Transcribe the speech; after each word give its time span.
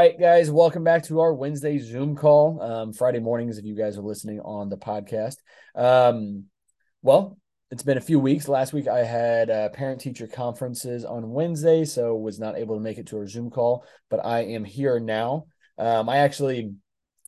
Right, 0.00 0.18
guys, 0.18 0.50
welcome 0.50 0.82
back 0.82 1.02
to 1.04 1.20
our 1.20 1.34
Wednesday 1.34 1.76
Zoom 1.78 2.16
call. 2.16 2.62
Um, 2.62 2.94
Friday 2.94 3.18
mornings, 3.18 3.58
if 3.58 3.66
you 3.66 3.76
guys 3.76 3.98
are 3.98 4.02
listening 4.02 4.40
on 4.40 4.70
the 4.70 4.78
podcast. 4.78 5.36
Um, 5.74 6.46
well, 7.02 7.36
it's 7.70 7.82
been 7.82 7.98
a 7.98 8.00
few 8.00 8.18
weeks. 8.18 8.48
Last 8.48 8.72
week 8.72 8.88
I 8.88 9.04
had 9.04 9.50
uh, 9.50 9.68
parent 9.68 10.00
teacher 10.00 10.26
conferences 10.26 11.04
on 11.04 11.32
Wednesday, 11.32 11.84
so 11.84 12.16
was 12.16 12.40
not 12.40 12.56
able 12.56 12.76
to 12.76 12.80
make 12.80 12.96
it 12.96 13.08
to 13.08 13.18
our 13.18 13.26
Zoom 13.26 13.50
call, 13.50 13.84
but 14.08 14.24
I 14.24 14.44
am 14.44 14.64
here 14.64 14.98
now. 14.98 15.44
Um, 15.76 16.08
I 16.08 16.16
actually, 16.16 16.72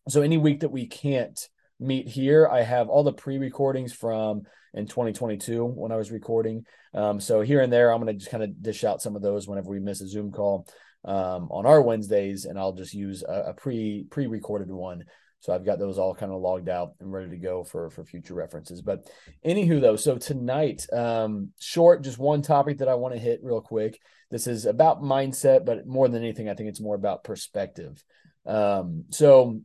so 0.08 0.22
any 0.22 0.38
week 0.38 0.60
that 0.60 0.72
we 0.72 0.86
can't 0.86 1.38
meet 1.78 2.08
here, 2.08 2.48
I 2.50 2.62
have 2.62 2.88
all 2.88 3.04
the 3.04 3.12
pre 3.12 3.36
recordings 3.36 3.92
from 3.92 4.44
in 4.72 4.86
2022 4.86 5.62
when 5.62 5.92
I 5.92 5.96
was 5.96 6.10
recording. 6.10 6.64
Um, 6.94 7.20
so 7.20 7.42
here 7.42 7.60
and 7.60 7.70
there, 7.70 7.92
I'm 7.92 8.00
going 8.00 8.14
to 8.14 8.18
just 8.18 8.30
kind 8.30 8.42
of 8.42 8.62
dish 8.62 8.82
out 8.82 9.02
some 9.02 9.14
of 9.14 9.20
those 9.20 9.46
whenever 9.46 9.68
we 9.68 9.78
miss 9.78 10.00
a 10.00 10.08
Zoom 10.08 10.32
call 10.32 10.66
um, 11.04 11.48
on 11.50 11.66
our 11.66 11.82
Wednesdays, 11.82 12.44
and 12.44 12.58
I'll 12.58 12.72
just 12.72 12.94
use 12.94 13.22
a, 13.22 13.46
a 13.48 13.54
pre 13.54 14.06
pre 14.10 14.26
recorded 14.26 14.70
one. 14.70 15.04
So 15.40 15.52
I've 15.52 15.64
got 15.64 15.80
those 15.80 15.98
all 15.98 16.14
kind 16.14 16.30
of 16.30 16.40
logged 16.40 16.68
out 16.68 16.92
and 17.00 17.12
ready 17.12 17.30
to 17.30 17.36
go 17.36 17.64
for 17.64 17.90
for 17.90 18.04
future 18.04 18.34
references. 18.34 18.80
But 18.80 19.10
anywho, 19.44 19.80
though, 19.80 19.96
so 19.96 20.16
tonight, 20.16 20.86
um, 20.92 21.50
short, 21.58 22.02
just 22.02 22.18
one 22.18 22.42
topic 22.42 22.78
that 22.78 22.88
I 22.88 22.94
want 22.94 23.14
to 23.14 23.20
hit 23.20 23.40
real 23.42 23.60
quick. 23.60 24.00
This 24.30 24.46
is 24.46 24.66
about 24.66 25.02
mindset, 25.02 25.64
but 25.64 25.86
more 25.86 26.08
than 26.08 26.22
anything, 26.22 26.48
I 26.48 26.54
think 26.54 26.68
it's 26.68 26.80
more 26.80 26.94
about 26.94 27.24
perspective. 27.24 28.02
Um, 28.46 29.06
so 29.10 29.60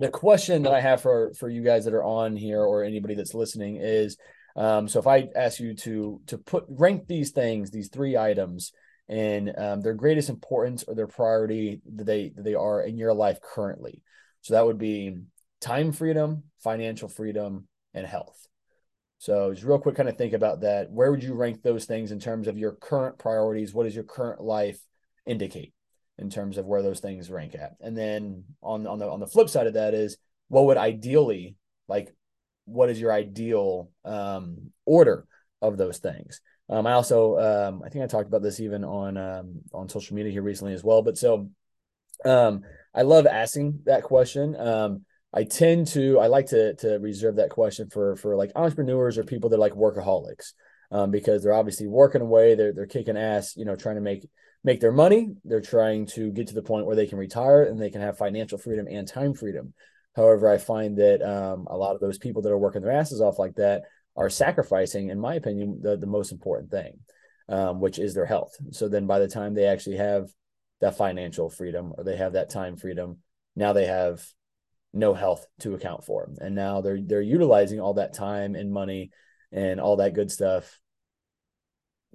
the 0.00 0.08
question 0.08 0.64
that 0.64 0.72
I 0.72 0.80
have 0.80 1.00
for 1.00 1.32
for 1.34 1.48
you 1.48 1.62
guys 1.62 1.84
that 1.84 1.94
are 1.94 2.04
on 2.04 2.34
here 2.36 2.60
or 2.60 2.82
anybody 2.82 3.14
that's 3.14 3.34
listening 3.34 3.76
is, 3.76 4.16
um, 4.56 4.88
so 4.88 4.98
if 4.98 5.06
I 5.06 5.28
ask 5.36 5.60
you 5.60 5.74
to 5.76 6.20
to 6.26 6.38
put 6.38 6.64
rank 6.68 7.06
these 7.06 7.30
things, 7.30 7.70
these 7.70 7.88
three 7.88 8.16
items 8.16 8.72
and 9.08 9.52
um, 9.56 9.80
their 9.80 9.94
greatest 9.94 10.28
importance 10.28 10.84
or 10.86 10.94
their 10.94 11.06
priority 11.06 11.80
that 11.94 12.04
they 12.04 12.32
that 12.34 12.44
they 12.44 12.54
are 12.54 12.82
in 12.82 12.98
your 12.98 13.14
life 13.14 13.38
currently. 13.40 14.02
So 14.42 14.54
that 14.54 14.66
would 14.66 14.78
be 14.78 15.18
time 15.60 15.92
freedom, 15.92 16.44
financial 16.62 17.08
freedom, 17.08 17.68
and 17.94 18.06
health. 18.06 18.46
So 19.18 19.52
just 19.52 19.66
real 19.66 19.78
quick, 19.78 19.96
kind 19.96 20.08
of 20.08 20.18
think 20.18 20.34
about 20.34 20.60
that. 20.60 20.90
Where 20.90 21.10
would 21.10 21.24
you 21.24 21.34
rank 21.34 21.62
those 21.62 21.84
things 21.84 22.12
in 22.12 22.20
terms 22.20 22.48
of 22.48 22.58
your 22.58 22.72
current 22.72 23.18
priorities? 23.18 23.72
What 23.72 23.84
does 23.84 23.94
your 23.94 24.04
current 24.04 24.40
life 24.40 24.78
indicate 25.24 25.72
in 26.18 26.28
terms 26.28 26.58
of 26.58 26.66
where 26.66 26.82
those 26.82 27.00
things 27.00 27.30
rank 27.30 27.54
at? 27.54 27.76
And 27.80 27.96
then 27.96 28.44
on 28.62 28.86
on 28.86 28.98
the 28.98 29.08
on 29.08 29.20
the 29.20 29.26
flip 29.26 29.48
side 29.48 29.66
of 29.66 29.74
that 29.74 29.94
is 29.94 30.18
what 30.48 30.66
would 30.66 30.76
ideally 30.76 31.56
like 31.88 32.14
what 32.66 32.90
is 32.90 33.00
your 33.00 33.12
ideal 33.12 33.90
um, 34.04 34.72
order 34.84 35.26
of 35.62 35.76
those 35.76 35.98
things? 35.98 36.40
Um, 36.68 36.86
I 36.86 36.92
also, 36.92 37.38
um, 37.38 37.82
I 37.84 37.88
think 37.88 38.04
I 38.04 38.06
talked 38.06 38.28
about 38.28 38.42
this 38.42 38.60
even 38.60 38.84
on 38.84 39.16
um, 39.16 39.60
on 39.72 39.88
social 39.88 40.16
media 40.16 40.32
here 40.32 40.42
recently 40.42 40.74
as 40.74 40.82
well. 40.82 41.02
But 41.02 41.16
so, 41.16 41.50
um, 42.24 42.62
I 42.94 43.02
love 43.02 43.26
asking 43.26 43.80
that 43.86 44.02
question. 44.02 44.56
Um, 44.56 45.04
I 45.32 45.44
tend 45.44 45.88
to, 45.88 46.18
I 46.18 46.26
like 46.28 46.46
to 46.46 46.74
to 46.76 46.98
reserve 46.98 47.36
that 47.36 47.50
question 47.50 47.88
for 47.90 48.16
for 48.16 48.36
like 48.36 48.52
entrepreneurs 48.56 49.18
or 49.18 49.24
people 49.24 49.50
that 49.50 49.56
are 49.56 49.60
like 49.60 49.74
workaholics, 49.74 50.52
um, 50.90 51.10
because 51.10 51.42
they're 51.42 51.52
obviously 51.52 51.86
working 51.86 52.22
away, 52.22 52.54
they're 52.54 52.72
they're 52.72 52.86
kicking 52.86 53.16
ass, 53.16 53.56
you 53.56 53.64
know, 53.64 53.76
trying 53.76 53.96
to 53.96 54.02
make 54.02 54.28
make 54.64 54.80
their 54.80 54.92
money. 54.92 55.34
They're 55.44 55.60
trying 55.60 56.06
to 56.06 56.32
get 56.32 56.48
to 56.48 56.54
the 56.54 56.62
point 56.62 56.86
where 56.86 56.96
they 56.96 57.06
can 57.06 57.18
retire 57.18 57.62
and 57.62 57.80
they 57.80 57.90
can 57.90 58.00
have 58.00 58.18
financial 58.18 58.58
freedom 58.58 58.86
and 58.90 59.06
time 59.06 59.34
freedom. 59.34 59.74
However, 60.16 60.48
I 60.48 60.58
find 60.58 60.96
that 60.96 61.22
um, 61.22 61.66
a 61.70 61.76
lot 61.76 61.94
of 61.94 62.00
those 62.00 62.18
people 62.18 62.42
that 62.42 62.50
are 62.50 62.58
working 62.58 62.82
their 62.82 62.90
asses 62.90 63.20
off 63.20 63.38
like 63.38 63.56
that 63.56 63.82
are 64.16 64.30
sacrificing, 64.30 65.10
in 65.10 65.20
my 65.20 65.34
opinion, 65.34 65.80
the, 65.82 65.96
the 65.96 66.06
most 66.06 66.32
important 66.32 66.70
thing, 66.70 66.98
um, 67.48 67.80
which 67.80 67.98
is 67.98 68.14
their 68.14 68.26
health. 68.26 68.56
So 68.72 68.88
then 68.88 69.06
by 69.06 69.18
the 69.18 69.28
time 69.28 69.54
they 69.54 69.66
actually 69.66 69.96
have 69.96 70.28
that 70.80 70.96
financial 70.96 71.50
freedom 71.50 71.92
or 71.96 72.04
they 72.04 72.16
have 72.16 72.32
that 72.34 72.50
time 72.50 72.76
freedom, 72.76 73.18
now 73.54 73.72
they 73.72 73.86
have 73.86 74.24
no 74.92 75.14
health 75.14 75.46
to 75.60 75.74
account 75.74 76.04
for. 76.04 76.30
And 76.38 76.54
now 76.54 76.80
they're 76.80 77.00
they're 77.00 77.20
utilizing 77.20 77.80
all 77.80 77.94
that 77.94 78.14
time 78.14 78.54
and 78.54 78.72
money 78.72 79.10
and 79.52 79.80
all 79.80 79.96
that 79.96 80.14
good 80.14 80.30
stuff 80.30 80.80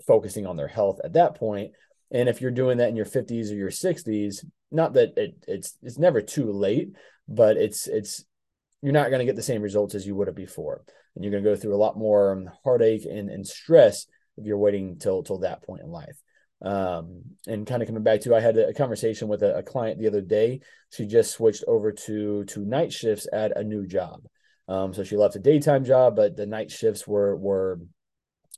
focusing 0.06 0.48
on 0.48 0.58
their 0.58 0.68
health 0.68 1.00
at 1.04 1.14
that 1.14 1.36
point. 1.36 1.72
And 2.12 2.28
if 2.28 2.42
you're 2.42 2.52
doing 2.52 2.80
that 2.80 2.90
in 2.90 2.96
your 2.96 3.06
50s 3.06 3.52
or 3.52 3.56
your 3.56 3.70
60s, 3.70 4.44
not 4.72 4.94
that 4.94 5.14
it, 5.18 5.36
it's 5.48 5.78
it's 5.82 6.00
never 6.00 6.22
too 6.22 6.52
late, 6.52 6.94
but 7.28 7.58
it's 7.58 7.88
it's 7.88 8.26
you're 8.82 8.94
not 8.94 9.10
going 9.10 9.20
to 9.20 9.26
get 9.26 9.36
the 9.36 9.44
same 9.44 9.62
results 9.62 9.94
as 9.94 10.08
you 10.08 10.16
would 10.16 10.28
have 10.28 10.36
before 10.36 10.84
and 11.16 11.24
you're 11.24 11.32
going 11.32 11.44
to 11.44 11.50
go 11.50 11.56
through 11.56 11.76
a 11.76 11.78
lot 11.78 11.98
more 11.98 12.32
um, 12.32 12.50
heartache 12.64 13.06
and, 13.06 13.30
and 13.30 13.46
stress 13.46 14.06
if 14.38 14.46
you're 14.46 14.58
waiting 14.58 14.98
till 14.98 15.24
till 15.24 15.40
that 15.40 15.64
point 15.64 15.82
in 15.82 15.90
life. 15.90 16.22
Um, 16.62 17.24
and 17.48 17.66
kind 17.66 17.82
of 17.82 17.88
coming 17.88 18.04
back 18.04 18.22
to, 18.22 18.36
I 18.36 18.40
had 18.40 18.58
a 18.58 18.74
conversation 18.74 19.28
with 19.28 19.42
a, 19.42 19.58
a, 19.58 19.64
client 19.64 20.00
the 20.00 20.08
other 20.08 20.22
day. 20.22 20.60
She 20.92 21.08
just 21.08 21.32
switched 21.32 21.64
over 21.68 21.92
to 21.92 22.46
to 22.46 22.60
night 22.60 22.94
shifts 22.94 23.28
at 23.34 23.58
a 23.58 23.64
new 23.64 23.88
job. 23.88 24.22
Um, 24.68 24.94
so 24.94 25.04
she 25.04 25.18
left 25.18 25.36
a 25.36 25.40
daytime 25.40 25.84
job, 25.84 26.16
but 26.16 26.38
the 26.38 26.46
night 26.46 26.70
shifts 26.70 27.08
were 27.08 27.36
were 27.36 27.80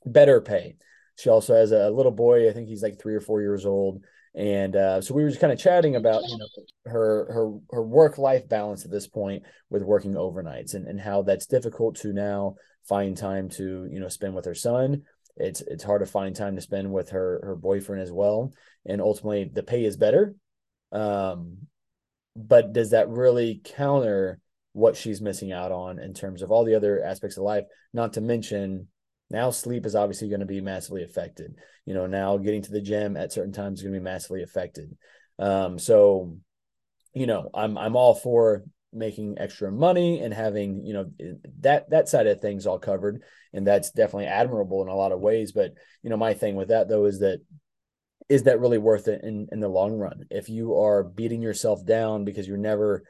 better 0.04 0.40
pay. 0.40 0.76
She 1.16 1.30
also 1.30 1.54
has 1.54 1.72
a 1.72 1.90
little 1.90 2.12
boy. 2.12 2.48
I 2.48 2.52
think 2.52 2.68
he's 2.68 2.82
like 2.82 3.00
three 3.00 3.14
or 3.14 3.20
four 3.20 3.40
years 3.40 3.64
old, 3.64 4.04
and 4.34 4.74
uh, 4.74 5.00
so 5.00 5.14
we 5.14 5.22
were 5.22 5.28
just 5.28 5.40
kind 5.40 5.52
of 5.52 5.58
chatting 5.58 5.94
about 5.94 6.22
you 6.26 6.36
know 6.36 6.46
her 6.86 7.32
her 7.32 7.52
her 7.70 7.82
work 7.82 8.18
life 8.18 8.48
balance 8.48 8.84
at 8.84 8.90
this 8.90 9.06
point 9.06 9.44
with 9.70 9.82
working 9.82 10.14
overnights 10.14 10.74
and, 10.74 10.86
and 10.86 11.00
how 11.00 11.22
that's 11.22 11.46
difficult 11.46 11.96
to 11.96 12.12
now 12.12 12.56
find 12.88 13.16
time 13.16 13.48
to 13.48 13.86
you 13.90 14.00
know 14.00 14.08
spend 14.08 14.34
with 14.34 14.44
her 14.44 14.54
son. 14.54 15.02
It's 15.36 15.60
it's 15.60 15.84
hard 15.84 16.00
to 16.00 16.06
find 16.06 16.34
time 16.34 16.56
to 16.56 16.62
spend 16.62 16.92
with 16.92 17.10
her 17.10 17.40
her 17.44 17.56
boyfriend 17.56 18.02
as 18.02 18.12
well. 18.12 18.52
And 18.86 19.00
ultimately 19.00 19.50
the 19.52 19.62
pay 19.62 19.84
is 19.84 19.96
better. 19.96 20.34
Um 20.90 21.58
but 22.36 22.72
does 22.72 22.90
that 22.90 23.08
really 23.08 23.60
counter 23.64 24.40
what 24.72 24.96
she's 24.96 25.20
missing 25.20 25.52
out 25.52 25.70
on 25.70 26.00
in 26.00 26.12
terms 26.12 26.42
of 26.42 26.50
all 26.50 26.64
the 26.64 26.74
other 26.74 27.02
aspects 27.04 27.36
of 27.36 27.44
life? 27.44 27.64
Not 27.92 28.14
to 28.14 28.20
mention 28.20 28.88
now 29.30 29.50
sleep 29.50 29.86
is 29.86 29.94
obviously 29.94 30.28
going 30.28 30.40
to 30.40 30.46
be 30.46 30.60
massively 30.60 31.02
affected. 31.02 31.56
You 31.86 31.94
know, 31.94 32.06
now 32.06 32.36
getting 32.36 32.62
to 32.62 32.72
the 32.72 32.80
gym 32.80 33.16
at 33.16 33.32
certain 33.32 33.52
times 33.52 33.78
is 33.78 33.82
going 33.82 33.94
to 33.94 34.00
be 34.00 34.04
massively 34.04 34.42
affected. 34.42 34.96
Um, 35.38 35.78
so, 35.78 36.36
you 37.12 37.26
know, 37.26 37.50
I'm 37.54 37.76
I'm 37.78 37.96
all 37.96 38.14
for 38.14 38.64
making 38.92 39.36
extra 39.38 39.72
money 39.72 40.20
and 40.20 40.32
having 40.32 40.84
you 40.86 40.92
know 40.92 41.10
that 41.60 41.90
that 41.90 42.08
side 42.08 42.26
of 42.26 42.40
things 42.40 42.66
all 42.66 42.78
covered, 42.78 43.22
and 43.52 43.66
that's 43.66 43.90
definitely 43.90 44.26
admirable 44.26 44.82
in 44.82 44.88
a 44.88 44.94
lot 44.94 45.12
of 45.12 45.20
ways. 45.20 45.52
But 45.52 45.72
you 46.02 46.10
know, 46.10 46.16
my 46.16 46.34
thing 46.34 46.54
with 46.54 46.68
that 46.68 46.88
though 46.88 47.06
is 47.06 47.20
that 47.20 47.40
is 48.28 48.44
that 48.44 48.60
really 48.60 48.78
worth 48.78 49.08
it 49.08 49.22
in 49.24 49.48
in 49.50 49.60
the 49.60 49.68
long 49.68 49.94
run? 49.94 50.24
If 50.30 50.48
you 50.48 50.78
are 50.78 51.02
beating 51.02 51.42
yourself 51.42 51.84
down 51.84 52.24
because 52.24 52.46
you're 52.46 52.56
never 52.56 53.04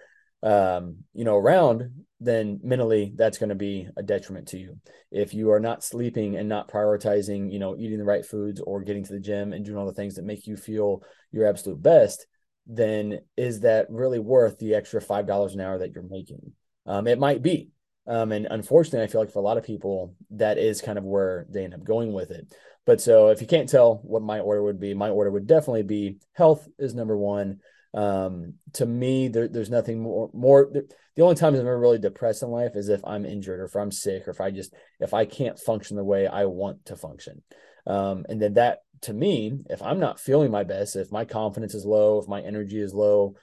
um, 0.44 0.98
you 1.14 1.24
know, 1.24 1.36
around, 1.36 2.04
then 2.24 2.60
mentally 2.62 3.12
that's 3.14 3.38
going 3.38 3.50
to 3.50 3.54
be 3.54 3.88
a 3.96 4.02
detriment 4.02 4.48
to 4.48 4.58
you. 4.58 4.78
If 5.10 5.34
you 5.34 5.50
are 5.52 5.60
not 5.60 5.84
sleeping 5.84 6.36
and 6.36 6.48
not 6.48 6.70
prioritizing, 6.70 7.52
you 7.52 7.58
know, 7.58 7.76
eating 7.76 7.98
the 7.98 8.04
right 8.04 8.24
foods 8.24 8.60
or 8.60 8.82
getting 8.82 9.04
to 9.04 9.12
the 9.12 9.20
gym 9.20 9.52
and 9.52 9.64
doing 9.64 9.78
all 9.78 9.86
the 9.86 9.92
things 9.92 10.14
that 10.14 10.24
make 10.24 10.46
you 10.46 10.56
feel 10.56 11.02
your 11.32 11.46
absolute 11.46 11.82
best, 11.82 12.26
then 12.66 13.20
is 13.36 13.60
that 13.60 13.86
really 13.90 14.18
worth 14.18 14.58
the 14.58 14.74
extra 14.74 15.00
five 15.00 15.26
dollars 15.26 15.54
an 15.54 15.60
hour 15.60 15.78
that 15.78 15.92
you're 15.92 16.08
making? 16.08 16.52
Um, 16.86 17.06
it 17.06 17.18
might 17.18 17.42
be. 17.42 17.70
Um, 18.06 18.32
and 18.32 18.46
unfortunately, 18.50 19.02
I 19.02 19.06
feel 19.06 19.20
like 19.22 19.32
for 19.32 19.38
a 19.38 19.42
lot 19.42 19.56
of 19.56 19.64
people, 19.64 20.14
that 20.30 20.58
is 20.58 20.82
kind 20.82 20.98
of 20.98 21.04
where 21.04 21.46
they 21.48 21.64
end 21.64 21.74
up 21.74 21.84
going 21.84 22.12
with 22.12 22.30
it. 22.30 22.54
But 22.86 23.00
so 23.00 23.28
if 23.28 23.40
you 23.40 23.46
can't 23.46 23.68
tell 23.68 24.00
what 24.02 24.22
my 24.22 24.40
order 24.40 24.62
would 24.62 24.78
be, 24.78 24.92
my 24.92 25.08
order 25.08 25.30
would 25.30 25.46
definitely 25.46 25.84
be 25.84 26.18
health 26.32 26.68
is 26.78 26.94
number 26.94 27.16
one. 27.16 27.60
Um, 27.94 28.54
to 28.74 28.86
me, 28.86 29.28
there, 29.28 29.48
there's 29.48 29.70
nothing 29.70 30.00
more 30.00 30.30
more. 30.32 30.70
The 31.16 31.22
only 31.22 31.36
times 31.36 31.58
I'm 31.58 31.66
ever 31.66 31.78
really 31.78 31.98
depressed 31.98 32.42
in 32.42 32.50
life 32.50 32.72
is 32.74 32.88
if 32.88 33.00
I'm 33.04 33.24
injured 33.24 33.60
or 33.60 33.64
if 33.64 33.76
I'm 33.76 33.92
sick 33.92 34.26
or 34.26 34.32
if 34.32 34.40
I 34.40 34.50
just 34.50 34.74
if 34.98 35.14
I 35.14 35.24
can't 35.24 35.58
function 35.58 35.96
the 35.96 36.04
way 36.04 36.26
I 36.26 36.46
want 36.46 36.86
to 36.86 36.96
function. 36.96 37.42
Um, 37.86 38.26
and 38.28 38.42
then 38.42 38.54
that 38.54 38.78
to 39.02 39.12
me, 39.12 39.52
if 39.70 39.80
I'm 39.82 40.00
not 40.00 40.18
feeling 40.18 40.50
my 40.50 40.64
best, 40.64 40.96
if 40.96 41.12
my 41.12 41.24
confidence 41.24 41.74
is 41.74 41.84
low, 41.84 42.18
if 42.18 42.26
my 42.26 42.40
energy 42.40 42.80
is 42.80 42.94
low, 42.94 43.36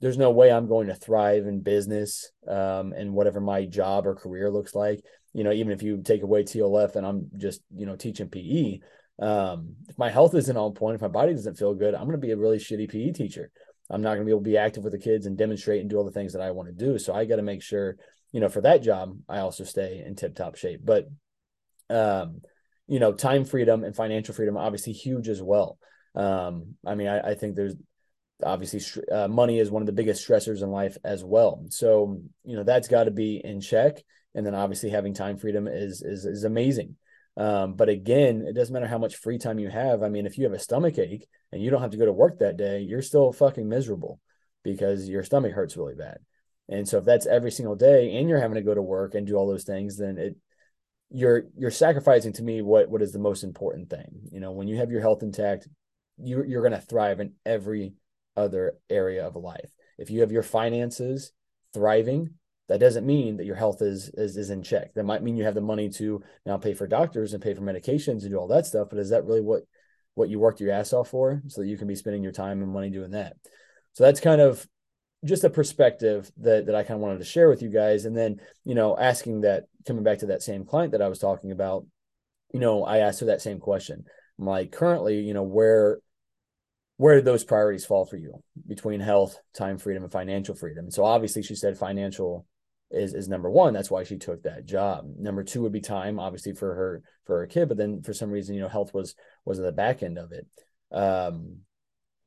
there's 0.00 0.18
no 0.18 0.30
way 0.30 0.50
I'm 0.50 0.68
going 0.68 0.88
to 0.88 0.94
thrive 0.94 1.46
in 1.46 1.60
business 1.60 2.30
um, 2.48 2.92
and 2.92 3.12
whatever 3.12 3.40
my 3.40 3.64
job 3.64 4.06
or 4.06 4.14
career 4.14 4.50
looks 4.50 4.74
like. 4.74 5.04
You 5.32 5.44
know, 5.44 5.52
even 5.52 5.72
if 5.72 5.82
you 5.82 6.02
take 6.02 6.22
away 6.22 6.42
TLF 6.42 6.96
and 6.96 7.06
I'm 7.06 7.30
just 7.36 7.60
you 7.74 7.86
know 7.86 7.96
teaching 7.96 8.28
PE, 8.28 8.80
um, 9.20 9.76
if 9.88 9.96
my 9.98 10.10
health 10.10 10.34
isn't 10.34 10.56
on 10.56 10.74
point, 10.74 10.96
if 10.96 11.00
my 11.00 11.08
body 11.08 11.32
doesn't 11.32 11.58
feel 11.58 11.74
good, 11.74 11.94
I'm 11.94 12.06
going 12.06 12.12
to 12.12 12.26
be 12.26 12.32
a 12.32 12.36
really 12.36 12.58
shitty 12.58 12.90
PE 12.90 13.12
teacher. 13.12 13.50
I'm 13.90 14.02
not 14.02 14.14
going 14.14 14.20
to 14.20 14.24
be 14.24 14.30
able 14.30 14.40
to 14.40 14.50
be 14.50 14.56
active 14.56 14.82
with 14.82 14.92
the 14.92 14.98
kids 14.98 15.26
and 15.26 15.36
demonstrate 15.36 15.80
and 15.80 15.90
do 15.90 15.96
all 15.96 16.04
the 16.04 16.10
things 16.10 16.32
that 16.32 16.42
I 16.42 16.52
want 16.52 16.68
to 16.68 16.74
do. 16.74 16.98
So 16.98 17.14
I 17.14 17.24
got 17.26 17.36
to 17.36 17.42
make 17.42 17.62
sure, 17.62 17.96
you 18.32 18.40
know, 18.40 18.48
for 18.48 18.62
that 18.62 18.82
job, 18.82 19.18
I 19.28 19.38
also 19.38 19.64
stay 19.64 20.02
in 20.04 20.16
tip 20.16 20.34
top 20.34 20.56
shape. 20.56 20.80
But, 20.82 21.08
um, 21.90 22.40
you 22.86 22.98
know, 22.98 23.12
time 23.12 23.44
freedom 23.44 23.84
and 23.84 23.94
financial 23.94 24.34
freedom 24.34 24.56
obviously 24.56 24.92
huge 24.92 25.28
as 25.28 25.42
well. 25.42 25.78
Um, 26.14 26.76
I 26.86 26.94
mean, 26.94 27.08
I, 27.08 27.30
I 27.30 27.34
think 27.34 27.56
there's 27.56 27.74
obviously 28.42 28.80
uh, 29.12 29.28
money 29.28 29.58
is 29.58 29.70
one 29.70 29.82
of 29.82 29.86
the 29.86 29.92
biggest 29.92 30.26
stressors 30.26 30.62
in 30.62 30.70
life 30.70 30.96
as 31.04 31.22
well. 31.24 31.64
So, 31.68 32.20
you 32.44 32.56
know, 32.56 32.64
that's 32.64 32.88
got 32.88 33.04
to 33.04 33.10
be 33.10 33.40
in 33.42 33.60
check. 33.60 34.02
And 34.34 34.44
then 34.44 34.54
obviously 34.54 34.90
having 34.90 35.14
time 35.14 35.38
freedom 35.38 35.68
is 35.68 36.02
is 36.02 36.24
is 36.24 36.44
amazing. 36.44 36.96
Um, 37.36 37.74
but 37.74 37.88
again, 37.88 38.44
it 38.46 38.54
doesn't 38.54 38.72
matter 38.72 38.86
how 38.86 38.98
much 38.98 39.16
free 39.16 39.38
time 39.38 39.58
you 39.58 39.68
have. 39.68 40.02
I 40.02 40.08
mean, 40.08 40.26
if 40.26 40.38
you 40.38 40.44
have 40.44 40.52
a 40.52 40.58
stomach 40.58 40.98
ache 40.98 41.26
and 41.50 41.62
you 41.62 41.70
don't 41.70 41.82
have 41.82 41.90
to 41.90 41.96
go 41.96 42.06
to 42.06 42.12
work 42.12 42.38
that 42.38 42.56
day, 42.56 42.80
you're 42.80 43.02
still 43.02 43.32
fucking 43.32 43.68
miserable 43.68 44.20
because 44.62 45.08
your 45.08 45.24
stomach 45.24 45.52
hurts 45.52 45.76
really 45.76 45.96
bad. 45.96 46.18
And 46.68 46.88
so 46.88 46.98
if 46.98 47.04
that's 47.04 47.26
every 47.26 47.50
single 47.50 47.76
day 47.76 48.16
and 48.16 48.28
you're 48.28 48.40
having 48.40 48.54
to 48.54 48.62
go 48.62 48.74
to 48.74 48.80
work 48.80 49.14
and 49.14 49.26
do 49.26 49.34
all 49.34 49.48
those 49.48 49.64
things, 49.64 49.98
then 49.98 50.18
it 50.18 50.36
you're 51.10 51.44
you're 51.56 51.70
sacrificing 51.70 52.32
to 52.32 52.42
me 52.42 52.62
what 52.62 52.88
what 52.88 53.02
is 53.02 53.12
the 53.12 53.18
most 53.18 53.44
important 53.44 53.90
thing. 53.90 54.28
You 54.32 54.40
know, 54.40 54.52
when 54.52 54.68
you 54.68 54.78
have 54.78 54.90
your 54.90 55.00
health 55.00 55.22
intact, 55.22 55.68
you 56.18 56.44
you're 56.44 56.68
to 56.68 56.80
thrive 56.80 57.20
in 57.20 57.34
every 57.44 57.94
other 58.36 58.74
area 58.88 59.26
of 59.26 59.36
life. 59.36 59.70
If 59.98 60.10
you 60.10 60.20
have 60.20 60.32
your 60.32 60.42
finances 60.42 61.32
thriving, 61.72 62.30
that 62.68 62.80
doesn't 62.80 63.06
mean 63.06 63.36
that 63.36 63.46
your 63.46 63.56
health 63.56 63.82
is, 63.82 64.10
is 64.14 64.36
is 64.36 64.50
in 64.50 64.62
check. 64.62 64.94
That 64.94 65.04
might 65.04 65.22
mean 65.22 65.36
you 65.36 65.44
have 65.44 65.54
the 65.54 65.60
money 65.60 65.88
to 65.90 66.22
now 66.46 66.56
pay 66.56 66.74
for 66.74 66.86
doctors 66.86 67.32
and 67.32 67.42
pay 67.42 67.54
for 67.54 67.60
medications 67.60 68.22
and 68.22 68.30
do 68.30 68.36
all 68.36 68.48
that 68.48 68.66
stuff. 68.66 68.88
But 68.90 68.98
is 68.98 69.10
that 69.10 69.24
really 69.24 69.42
what 69.42 69.62
what 70.14 70.28
you 70.28 70.38
worked 70.38 70.60
your 70.60 70.72
ass 70.72 70.92
off 70.92 71.10
for, 71.10 71.42
so 71.48 71.60
that 71.60 71.68
you 71.68 71.76
can 71.76 71.88
be 71.88 71.96
spending 71.96 72.22
your 72.22 72.32
time 72.32 72.62
and 72.62 72.72
money 72.72 72.90
doing 72.90 73.10
that? 73.10 73.34
So 73.92 74.04
that's 74.04 74.20
kind 74.20 74.40
of 74.40 74.66
just 75.24 75.44
a 75.44 75.50
perspective 75.50 76.30
that 76.38 76.66
that 76.66 76.74
I 76.74 76.82
kind 76.82 76.96
of 76.96 77.02
wanted 77.02 77.18
to 77.18 77.24
share 77.24 77.48
with 77.48 77.62
you 77.62 77.68
guys. 77.68 78.06
And 78.06 78.16
then 78.16 78.40
you 78.64 78.74
know, 78.74 78.96
asking 78.98 79.42
that 79.42 79.64
coming 79.86 80.04
back 80.04 80.18
to 80.18 80.26
that 80.26 80.42
same 80.42 80.64
client 80.64 80.92
that 80.92 81.02
I 81.02 81.08
was 81.08 81.18
talking 81.18 81.50
about, 81.50 81.86
you 82.52 82.60
know, 82.60 82.84
I 82.84 82.98
asked 82.98 83.20
her 83.20 83.26
that 83.26 83.42
same 83.42 83.60
question. 83.60 84.04
I'm 84.38 84.46
like, 84.46 84.72
currently, 84.72 85.20
you 85.20 85.34
know, 85.34 85.42
where 85.42 85.98
where 86.96 87.16
did 87.16 87.24
those 87.24 87.44
priorities 87.44 87.84
fall 87.84 88.04
for 88.06 88.16
you 88.16 88.42
between 88.66 89.00
health, 89.00 89.38
time 89.52 89.78
freedom, 89.78 90.04
and 90.04 90.12
financial 90.12 90.54
freedom? 90.54 90.84
And 90.84 90.94
So 90.94 91.04
obviously, 91.04 91.42
she 91.42 91.56
said 91.56 91.76
financial 91.76 92.46
is 92.90 93.14
is 93.14 93.28
number 93.28 93.50
one. 93.50 93.72
That's 93.72 93.90
why 93.90 94.04
she 94.04 94.18
took 94.18 94.42
that 94.42 94.66
job. 94.66 95.06
Number 95.18 95.44
two 95.44 95.62
would 95.62 95.72
be 95.72 95.80
time, 95.80 96.18
obviously 96.18 96.54
for 96.54 96.74
her 96.74 97.02
for 97.24 97.40
her 97.40 97.46
kid, 97.46 97.68
but 97.68 97.76
then 97.76 98.02
for 98.02 98.12
some 98.12 98.30
reason, 98.30 98.54
you 98.54 98.60
know, 98.60 98.68
health 98.68 98.94
was 98.94 99.14
was 99.44 99.58
at 99.58 99.64
the 99.64 99.72
back 99.72 100.02
end 100.02 100.18
of 100.18 100.32
it. 100.32 100.46
Um, 100.92 101.58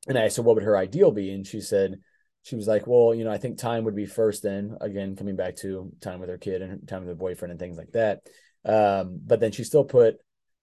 and 0.07 0.17
I 0.17 0.27
said, 0.29 0.45
what 0.45 0.55
would 0.55 0.63
her 0.63 0.77
ideal 0.77 1.11
be? 1.11 1.33
And 1.33 1.45
she 1.45 1.61
said, 1.61 1.99
she 2.43 2.55
was 2.55 2.67
like, 2.67 2.87
well, 2.87 3.13
you 3.13 3.23
know, 3.23 3.31
I 3.31 3.37
think 3.37 3.57
time 3.57 3.83
would 3.83 3.95
be 3.95 4.05
first. 4.05 4.43
Then 4.43 4.77
again, 4.79 5.15
coming 5.15 5.35
back 5.35 5.57
to 5.57 5.91
time 6.01 6.19
with 6.19 6.29
her 6.29 6.37
kid 6.37 6.61
and 6.61 6.87
time 6.87 7.01
with 7.01 7.09
her 7.09 7.15
boyfriend 7.15 7.51
and 7.51 7.59
things 7.59 7.77
like 7.77 7.91
that. 7.91 8.21
Um, 8.63 9.19
but 9.25 9.39
then 9.39 9.51
she 9.51 9.63
still 9.63 9.83
put 9.83 10.17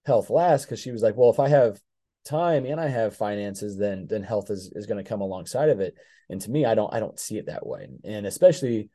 health 0.06 0.30
last 0.30 0.64
because 0.64 0.80
she 0.80 0.90
was 0.90 1.02
like, 1.02 1.16
well, 1.16 1.30
if 1.30 1.40
I 1.40 1.48
have 1.48 1.80
time 2.24 2.64
and 2.64 2.80
I 2.80 2.88
have 2.88 3.16
finances, 3.16 3.76
then 3.76 4.06
then 4.08 4.22
health 4.22 4.50
is 4.50 4.72
is 4.74 4.86
going 4.86 5.02
to 5.02 5.08
come 5.08 5.20
alongside 5.20 5.68
of 5.68 5.80
it. 5.80 5.94
And 6.28 6.40
to 6.40 6.50
me, 6.50 6.64
I 6.64 6.74
don't 6.74 6.92
I 6.92 7.00
don't 7.00 7.18
see 7.18 7.38
it 7.38 7.46
that 7.46 7.66
way. 7.66 7.86
And 8.04 8.26
especially 8.26 8.90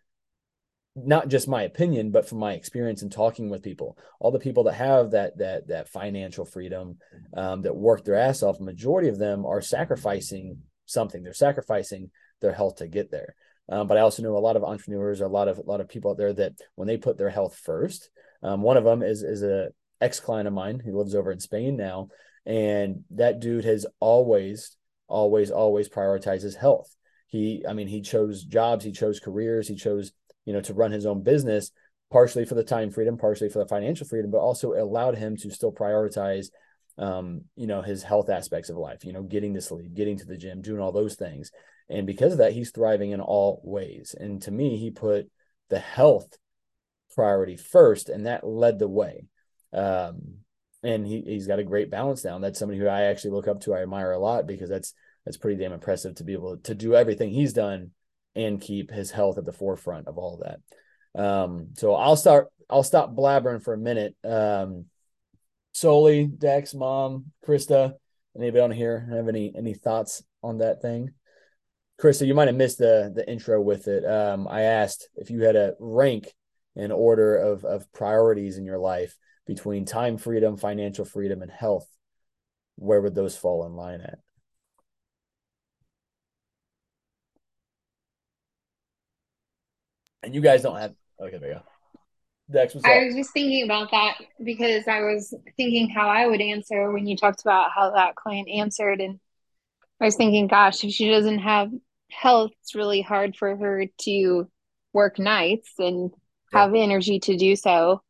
not 0.95 1.27
just 1.27 1.47
my 1.47 1.63
opinion, 1.63 2.12
but 2.12 2.27
from 2.27 2.39
my 2.39 2.53
experience 2.53 3.01
in 3.01 3.09
talking 3.09 3.50
with 3.50 3.63
people, 3.63 3.97
all 4.19 4.31
the 4.31 4.39
people 4.39 4.63
that 4.63 4.74
have 4.74 5.12
that 5.12 5.38
that 5.38 5.68
that 5.68 5.89
financial 5.89 6.45
freedom, 6.45 6.97
um, 7.36 7.62
that 7.62 7.75
work 7.75 8.03
their 8.03 8.15
ass 8.15 8.44
off, 8.44 8.59
majority 8.59 9.07
of 9.07 9.18
them 9.18 9.45
are 9.45 9.62
sacrificing 9.62 10.57
something. 10.86 11.24
They're 11.24 11.33
sacrificing 11.33 12.12
their 12.41 12.53
health 12.53 12.77
to 12.77 12.88
get 12.88 13.12
there. 13.12 13.36
Um, 13.71 13.88
but 13.88 13.97
I 13.97 14.01
also 14.01 14.24
know 14.24 14.36
a 14.36 14.39
lot 14.39 14.56
of 14.56 14.63
entrepreneurs, 14.63 15.21
a 15.21 15.27
lot 15.27 15.47
of 15.47 15.59
a 15.59 15.62
lot 15.62 15.81
of 15.81 15.89
people 15.89 16.12
out 16.12 16.18
there 16.18 16.33
that 16.33 16.53
when 16.75 16.88
they 16.88 16.97
put 16.97 17.18
their 17.18 17.30
health 17.30 17.56
first, 17.56 18.09
um, 18.42 18.62
one 18.62 18.77
of 18.77 18.83
them 18.83 19.03
is 19.03 19.21
is 19.21 19.44
a 19.44 19.69
ex 20.01 20.19
client 20.19 20.47
of 20.47 20.53
mine 20.53 20.81
who 20.83 20.97
lives 20.97 21.13
over 21.13 21.31
in 21.31 21.39
Spain 21.39 21.77
now, 21.77 22.09
and 22.45 23.03
that 23.12 23.39
dude 23.39 23.65
has 23.65 23.85
always, 24.00 24.75
always, 25.07 25.51
always 25.51 25.88
prioritizes 25.88 26.56
health. 26.56 26.95
He, 27.27 27.63
I 27.68 27.74
mean, 27.74 27.88
he 27.88 28.01
chose 28.01 28.44
jobs, 28.44 28.83
he 28.83 28.92
chose 28.92 29.19
careers, 29.19 29.68
he 29.68 29.75
chose 29.75 30.12
you 30.45 30.53
know, 30.53 30.62
to 30.62 30.74
run 30.74 30.91
his 30.91 31.06
own 31.06 31.24
business, 31.24 31.71
partially 32.12 32.45
for 32.45 32.56
the 32.56 32.63
time 32.63 32.91
freedom, 32.91 33.18
partially 33.18 33.50
for 33.50 33.59
the 33.59 33.68
financial 33.68 34.07
freedom, 34.07 34.31
but 34.31 34.39
also 34.39 34.74
allowed 34.74 35.18
him 35.18 35.38
to 35.38 35.51
still 35.51 35.71
prioritize, 35.71 36.47
um, 36.97 37.41
you 37.56 37.68
know, 37.68 37.81
his 37.81 38.03
health 38.03 38.30
aspects 38.30 38.69
of 38.69 38.77
life, 38.77 39.06
you 39.06 39.13
know, 39.13 39.24
getting 39.24 39.53
to 39.53 39.62
sleep, 39.62 39.94
getting 39.94 40.18
to 40.18 40.25
the 40.25 40.38
gym, 40.38 40.62
doing 40.62 40.81
all 40.81 40.91
those 40.91 41.15
things. 41.15 41.51
And 41.89 42.06
because 42.06 42.33
of 42.33 42.39
that, 42.39 42.53
he's 42.53 42.71
thriving 42.71 43.12
in 43.12 43.21
all 43.21 43.62
ways. 43.63 44.15
And 44.19 44.41
to 44.44 44.51
me, 44.51 44.77
he 44.77 44.91
put 44.91 45.30
the 45.69 45.80
health 45.80 46.38
priority 47.15 47.57
first, 47.57 48.09
and 48.09 48.25
that 48.25 48.45
led 48.45 48.80
the 48.80 48.88
way. 48.88 49.25
Um, 49.74 50.39
and 50.83 51.06
he, 51.06 51.21
he's 51.21 51.47
got 51.47 51.59
a 51.59 51.63
great 51.63 51.92
balance 51.92 52.24
now. 52.24 52.39
That's 52.39 52.59
somebody 52.59 52.80
who 52.80 52.88
I 52.88 53.03
actually 53.03 53.31
look 53.31 53.47
up 53.47 53.62
to, 53.62 53.74
I 53.74 53.81
admire 53.81 54.12
a 54.12 54.19
lot 54.19 54.47
because 54.47 54.69
that's 54.69 54.94
that's 55.25 55.38
pretty 55.38 55.62
damn 55.62 55.74
impressive 55.74 56.15
to 56.15 56.24
be 56.24 56.33
able 56.33 56.57
to 56.57 56.74
do 56.74 56.95
everything 56.95 57.30
he's 57.30 57.53
done 57.53 57.92
and 58.35 58.61
keep 58.61 58.91
his 58.91 59.11
health 59.11 59.37
at 59.37 59.45
the 59.45 59.53
forefront 59.53 60.07
of 60.07 60.17
all 60.17 60.43
that. 60.43 61.21
Um, 61.21 61.69
so 61.75 61.95
I'll 61.95 62.15
start. 62.15 62.47
I'll 62.69 62.83
stop 62.83 63.15
blabbering 63.15 63.63
for 63.63 63.73
a 63.73 63.77
minute. 63.77 64.15
Um, 64.23 64.85
Soli, 65.73 66.25
Dex, 66.25 66.73
Mom, 66.73 67.25
Krista, 67.45 67.93
anybody 68.37 68.61
on 68.61 68.71
here 68.71 69.07
have 69.11 69.27
any 69.27 69.53
any 69.55 69.73
thoughts 69.73 70.23
on 70.43 70.59
that 70.59 70.81
thing? 70.81 71.11
Krista, 71.99 72.25
you 72.25 72.33
might 72.33 72.47
have 72.47 72.55
missed 72.55 72.77
the 72.77 73.11
the 73.13 73.29
intro 73.29 73.59
with 73.61 73.87
it. 73.87 74.05
Um, 74.05 74.47
I 74.47 74.61
asked 74.61 75.09
if 75.15 75.29
you 75.29 75.43
had 75.43 75.55
a 75.55 75.73
rank 75.79 76.33
and 76.75 76.93
order 76.93 77.35
of 77.35 77.65
of 77.65 77.91
priorities 77.91 78.57
in 78.57 78.65
your 78.65 78.79
life 78.79 79.17
between 79.45 79.85
time 79.85 80.17
freedom, 80.17 80.57
financial 80.57 81.05
freedom, 81.05 81.41
and 81.41 81.51
health. 81.51 81.87
Where 82.75 83.01
would 83.01 83.15
those 83.15 83.35
fall 83.35 83.65
in 83.65 83.73
line 83.73 84.01
at? 84.01 84.19
And 90.24 90.36
you 90.36 90.42
guys 90.42 90.62
don't 90.62 90.77
have 90.77 90.94
okay, 91.19 91.38
there 91.38 91.50
you 91.50 91.56
go. 91.56 91.62
Dex, 92.51 92.74
what's 92.74 92.86
I 92.86 93.06
was 93.06 93.16
just 93.16 93.31
thinking 93.31 93.63
about 93.63 93.92
that 93.92 94.16
because 94.44 94.88
I 94.88 95.01
was 95.01 95.33
thinking 95.56 95.89
how 95.89 96.10
I 96.10 96.25
would 96.25 96.42
answer 96.42 96.92
when 96.92 97.06
you 97.06 97.16
talked 97.16 97.42
about 97.42 97.71
how 97.71 97.92
that 97.92 98.16
client 98.16 98.50
answered. 98.50 99.01
And 99.01 99.19
I 100.01 100.06
was 100.06 100.16
thinking, 100.16 100.48
gosh, 100.48 100.83
if 100.83 100.92
she 100.92 101.10
doesn't 101.10 101.39
have 101.39 101.69
health, 102.10 102.51
it's 102.62 102.74
really 102.74 103.01
hard 103.01 103.36
for 103.36 103.56
her 103.56 103.86
to 104.01 104.50
work 104.94 105.19
nights 105.19 105.71
and 105.77 106.12
yeah. 106.51 106.62
have 106.62 106.74
energy 106.74 107.19
to 107.19 107.38
do 107.38 107.56
so. 107.56 108.01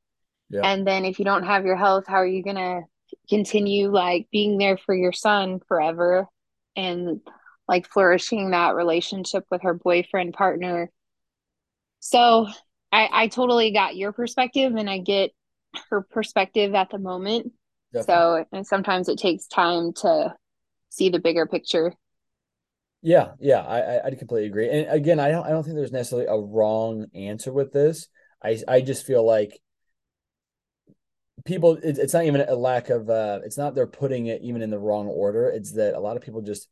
Yeah. 0.50 0.62
And 0.64 0.88
then 0.88 1.04
if 1.04 1.20
you 1.20 1.26
don't 1.26 1.46
have 1.46 1.66
your 1.66 1.76
health, 1.76 2.06
how 2.08 2.16
are 2.16 2.26
you 2.26 2.42
going 2.42 2.56
to 2.56 2.82
continue 3.30 3.92
like 3.92 4.28
being 4.32 4.58
there 4.58 4.78
for 4.78 4.96
your 4.96 5.12
son 5.12 5.60
forever 5.68 6.28
and 6.76 7.20
like 7.68 7.88
flourishing 7.88 8.52
that 8.52 8.76
relationship 8.76 9.46
with 9.52 9.64
her 9.64 9.74
boyfriend 9.74 10.34
partner 10.34 10.90
so 12.00 12.48
I, 12.92 13.10
I 13.12 13.28
totally 13.28 13.72
got 13.72 13.96
your 13.96 14.12
perspective 14.12 14.76
and 14.76 14.90
I 14.90 15.00
get 15.00 15.32
her 15.90 16.02
perspective 16.02 16.74
at 16.74 16.90
the 16.90 16.98
moment. 16.98 17.52
Definitely. 17.94 18.14
So 18.14 18.46
and 18.52 18.68
sometimes 18.68 19.10
it 19.10 19.20
takes 19.20 19.48
time 19.48 19.94
to 20.02 20.36
see 20.90 21.10
the 21.10 21.20
bigger 21.20 21.46
picture. 21.46 21.94
Yeah, 23.02 23.32
yeah, 23.40 23.62
I 23.62 24.08
I 24.08 24.10
completely 24.12 24.48
agree. 24.48 24.70
And 24.70 24.90
again, 24.90 25.20
I 25.20 25.32
don't 25.32 25.46
I 25.46 25.50
don't 25.50 25.64
think 25.64 25.76
there's 25.76 25.92
necessarily 25.92 26.28
a 26.28 26.38
wrong 26.38 27.06
answer 27.14 27.52
with 27.54 27.72
this. 27.72 28.08
I 28.44 28.60
I 28.68 28.82
just 28.82 29.06
feel 29.06 29.26
like 29.26 29.60
people 31.46 31.78
it, 31.78 31.98
it's 31.98 32.14
not 32.14 32.26
even 32.26 32.42
a 32.42 32.56
lack 32.56 32.90
of 32.90 33.10
uh 33.10 33.40
it's 33.46 33.58
not 33.58 33.74
they're 33.74 33.88
putting 33.88 34.28
it 34.28 34.42
even 34.42 34.62
in 34.62 34.70
the 34.70 34.80
wrong 34.80 35.08
order. 35.08 35.50
It's 35.50 35.74
that 35.74 35.94
a 35.94 36.00
lot 36.00 36.18
of 36.18 36.24
people 36.24 36.42
just 36.42 36.68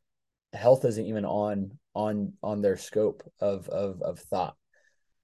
health 0.53 0.83
isn't 0.85 1.05
even 1.05 1.25
on 1.25 1.77
on 1.93 2.33
on 2.43 2.61
their 2.61 2.77
scope 2.77 3.23
of 3.39 3.69
of 3.69 4.01
of 4.01 4.19
thought 4.19 4.55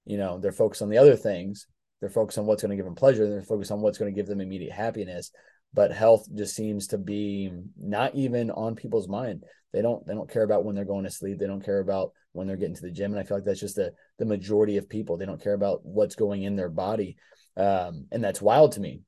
you 0.04 0.18
know 0.18 0.38
they're 0.38 0.52
focused 0.52 0.82
on 0.82 0.88
the 0.88 0.98
other 0.98 1.16
things. 1.16 1.66
They're 2.00 2.10
focused 2.10 2.38
on 2.38 2.46
what's 2.46 2.62
going 2.62 2.70
to 2.70 2.76
give 2.76 2.84
them 2.84 2.94
pleasure. 2.94 3.28
They're 3.28 3.42
focused 3.42 3.72
on 3.72 3.80
what's 3.80 3.98
going 3.98 4.12
to 4.12 4.16
give 4.16 4.26
them 4.26 4.40
immediate 4.40 4.72
happiness. 4.72 5.30
But 5.72 5.90
health 5.90 6.26
just 6.34 6.54
seems 6.54 6.86
to 6.88 6.98
be 6.98 7.50
not 7.76 8.14
even 8.14 8.50
on 8.50 8.76
people's 8.76 9.08
mind. 9.08 9.42
They 9.72 9.82
don't 9.82 10.06
they 10.06 10.14
don't 10.14 10.30
care 10.30 10.44
about 10.44 10.64
when 10.64 10.76
they're 10.76 10.84
going 10.84 11.04
to 11.04 11.10
sleep. 11.10 11.38
They 11.38 11.46
don't 11.46 11.64
care 11.64 11.80
about 11.80 12.12
when 12.32 12.46
they're 12.46 12.56
getting 12.56 12.76
to 12.76 12.82
the 12.82 12.92
gym. 12.92 13.12
And 13.12 13.20
i 13.20 13.24
feel 13.24 13.36
like 13.36 13.44
that's 13.44 13.60
just 13.60 13.76
the 13.76 13.92
the 14.18 14.24
majority 14.24 14.76
of 14.76 14.88
people. 14.88 15.16
They 15.16 15.26
don't 15.26 15.42
care 15.42 15.54
about 15.54 15.80
what's 15.84 16.14
going 16.14 16.44
in 16.44 16.54
their 16.54 16.68
body. 16.68 17.16
Um, 17.56 18.06
and 18.12 18.22
that's 18.22 18.40
wild 18.40 18.72
to 18.72 18.80
me. 18.80 19.00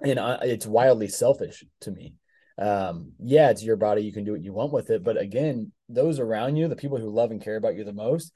And 0.00 0.18
I, 0.18 0.38
it's 0.42 0.66
wildly 0.66 1.08
selfish 1.08 1.64
to 1.80 1.90
me. 1.90 2.14
Um, 2.58 3.12
yeah 3.20 3.50
it's 3.50 3.62
your 3.62 3.76
body. 3.76 4.02
You 4.02 4.12
can 4.12 4.24
do 4.24 4.32
what 4.32 4.42
you 4.42 4.52
want 4.52 4.72
with 4.72 4.90
it. 4.90 5.02
But 5.02 5.16
again 5.16 5.72
those 5.88 6.18
around 6.18 6.56
you 6.56 6.68
the 6.68 6.76
people 6.76 6.98
who 6.98 7.08
love 7.08 7.30
and 7.30 7.42
care 7.42 7.56
about 7.56 7.76
you 7.76 7.84
the 7.84 7.92
most 7.92 8.32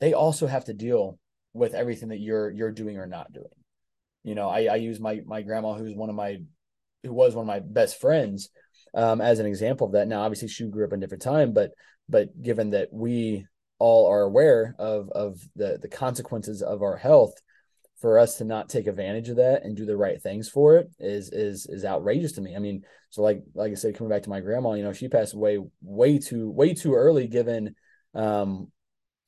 they 0.00 0.12
also 0.12 0.46
have 0.46 0.64
to 0.66 0.74
deal 0.74 1.18
with 1.52 1.74
everything 1.74 2.10
that 2.10 2.20
you're 2.20 2.50
you're 2.50 2.72
doing 2.72 2.98
or 2.98 3.06
not 3.06 3.32
doing. 3.32 3.46
You 4.24 4.34
know, 4.34 4.48
I, 4.48 4.64
I 4.64 4.76
use 4.76 5.00
my 5.00 5.20
my 5.26 5.42
grandma, 5.42 5.74
who's 5.74 5.94
one 5.94 6.10
of 6.10 6.16
my 6.16 6.38
who 7.02 7.12
was 7.12 7.34
one 7.34 7.44
of 7.44 7.46
my 7.46 7.60
best 7.60 8.00
friends, 8.00 8.50
um, 8.94 9.20
as 9.20 9.38
an 9.38 9.46
example 9.46 9.86
of 9.86 9.92
that. 9.94 10.08
Now, 10.08 10.22
obviously, 10.22 10.48
she 10.48 10.68
grew 10.68 10.84
up 10.84 10.92
in 10.92 10.98
a 10.98 11.00
different 11.00 11.22
time, 11.22 11.52
but 11.52 11.72
but 12.08 12.40
given 12.40 12.70
that 12.70 12.88
we 12.92 13.46
all 13.78 14.06
are 14.06 14.22
aware 14.22 14.74
of 14.78 15.10
of 15.10 15.40
the 15.56 15.78
the 15.80 15.88
consequences 15.88 16.62
of 16.62 16.82
our 16.82 16.96
health, 16.96 17.34
for 18.00 18.18
us 18.18 18.36
to 18.36 18.44
not 18.44 18.68
take 18.68 18.86
advantage 18.86 19.28
of 19.28 19.36
that 19.36 19.64
and 19.64 19.76
do 19.76 19.84
the 19.84 19.96
right 19.96 20.22
things 20.22 20.48
for 20.48 20.76
it 20.76 20.88
is 20.98 21.30
is 21.32 21.66
is 21.66 21.84
outrageous 21.84 22.32
to 22.32 22.40
me. 22.40 22.54
I 22.54 22.58
mean, 22.58 22.82
so 23.10 23.22
like 23.22 23.42
like 23.54 23.72
I 23.72 23.74
said, 23.74 23.96
coming 23.96 24.10
back 24.10 24.22
to 24.22 24.30
my 24.30 24.40
grandma, 24.40 24.74
you 24.74 24.84
know, 24.84 24.92
she 24.92 25.08
passed 25.08 25.34
away 25.34 25.58
way 25.82 26.18
too 26.18 26.50
way 26.50 26.74
too 26.74 26.94
early, 26.94 27.26
given 27.26 27.74
um 28.14 28.70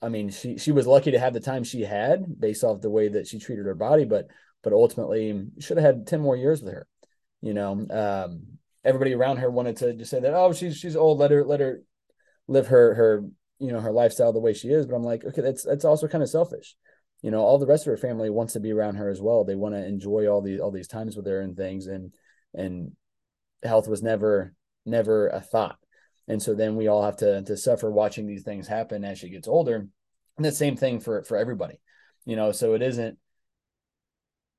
I 0.03 0.09
mean, 0.09 0.31
she 0.31 0.59
she 0.59 0.73
was 0.73 0.87
lucky 0.87 1.11
to 1.11 1.19
have 1.19 1.35
the 1.35 1.41
time 1.41 1.65
she 1.65 1.83
had 1.83 2.41
based 2.41 2.65
off 2.65 2.81
the 2.81 2.91
way 2.91 3.09
that 3.09 3.27
she 3.27 3.39
treated 3.39 3.67
her 3.67 3.75
body, 3.75 4.05
but 4.05 4.29
but 4.63 4.73
ultimately 4.73 5.47
should 5.59 5.77
have 5.77 5.97
had 5.97 6.07
10 6.07 6.21
more 6.21 6.37
years 6.37 6.63
with 6.63 6.73
her. 6.73 6.87
You 7.43 7.55
know, 7.55 7.87
um, 7.91 8.43
everybody 8.85 9.15
around 9.15 9.39
her 9.39 9.51
wanted 9.51 9.77
to 9.79 9.95
just 9.95 10.11
say 10.11 10.21
that, 10.21 10.35
oh, 10.35 10.53
she's 10.53 10.77
she's 10.77 10.97
old, 10.97 11.19
let 11.19 11.31
her 11.31 11.45
let 11.45 11.61
her 11.61 11.83
live 12.49 12.69
her 12.69 12.95
her 12.95 13.25
you 13.59 13.73
know 13.73 13.81
her 13.81 13.93
lifestyle 13.93 14.33
the 14.33 14.41
way 14.41 14.55
she 14.55 14.69
is. 14.69 14.87
But 14.87 14.97
I'm 14.97 15.05
like, 15.05 15.25
okay, 15.25 15.43
that's 15.43 15.65
that's 15.65 15.85
also 15.85 16.09
kind 16.09 16.23
of 16.23 16.31
selfish. 16.31 16.77
You 17.23 17.31
know, 17.31 17.41
all 17.41 17.59
the 17.59 17.67
rest 17.67 17.87
of 17.87 17.91
her 17.91 17.99
family 17.99 18.31
wants 18.31 18.55
to 18.55 18.61
be 18.61 18.73
around 18.73 18.97
her 18.97 19.11
as 19.11 19.21
well. 19.21 19.45
They 19.45 19.55
want 19.55 19.75
to 19.75 19.85
enjoy 19.85 20.27
all 20.27 20.41
these 20.41 20.61
all 20.61 20.71
these 20.71 20.89
times 20.89 21.17
with 21.17 21.27
her 21.27 21.41
and 21.41 21.57
things, 21.57 21.87
and 21.87 22.13
and 22.55 22.93
health 23.63 23.89
was 23.89 24.03
never 24.03 24.55
never 24.87 25.29
a 25.29 25.41
thought. 25.41 25.79
And 26.31 26.41
so 26.41 26.55
then 26.55 26.77
we 26.77 26.87
all 26.87 27.03
have 27.03 27.17
to 27.17 27.43
to 27.43 27.57
suffer 27.57 27.91
watching 27.91 28.25
these 28.25 28.45
things 28.45 28.69
happen 28.69 29.05
as 29.05 29.19
she 29.19 29.31
gets 29.31 29.49
older. 29.49 29.89
And 30.37 30.45
the 30.45 30.53
same 30.53 30.77
thing 30.77 31.01
for 31.01 31.25
for 31.25 31.37
everybody. 31.37 31.81
You 32.25 32.37
know, 32.37 32.53
so 32.53 32.75
it 32.75 32.83
isn't 32.83 33.19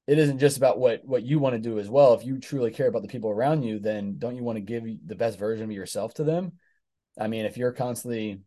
it 0.06 0.20
isn't 0.20 0.40
just 0.40 0.58
about 0.58 0.80
what 0.80 1.06
what 1.06 1.24
you 1.24 1.40
want 1.40 1.54
to 1.54 1.70
do 1.70 1.80
as 1.80 1.90
well. 1.90 2.14
If 2.14 2.26
you 2.26 2.40
truly 2.40 2.72
care 2.72 2.88
about 2.88 3.04
the 3.04 3.08
people 3.08 3.30
around 3.30 3.64
you, 3.64 3.80
then 3.80 4.18
don't 4.18 4.36
you 4.36 4.44
want 4.44 4.58
to 4.58 4.62
give 4.62 4.84
the 5.06 5.16
best 5.16 5.40
version 5.40 5.64
of 5.64 5.72
yourself 5.72 6.14
to 6.16 6.26
them? 6.26 6.52
I 7.18 7.28
mean, 7.28 7.46
if 7.46 7.56
you're 7.56 7.72
constantly 7.72 8.42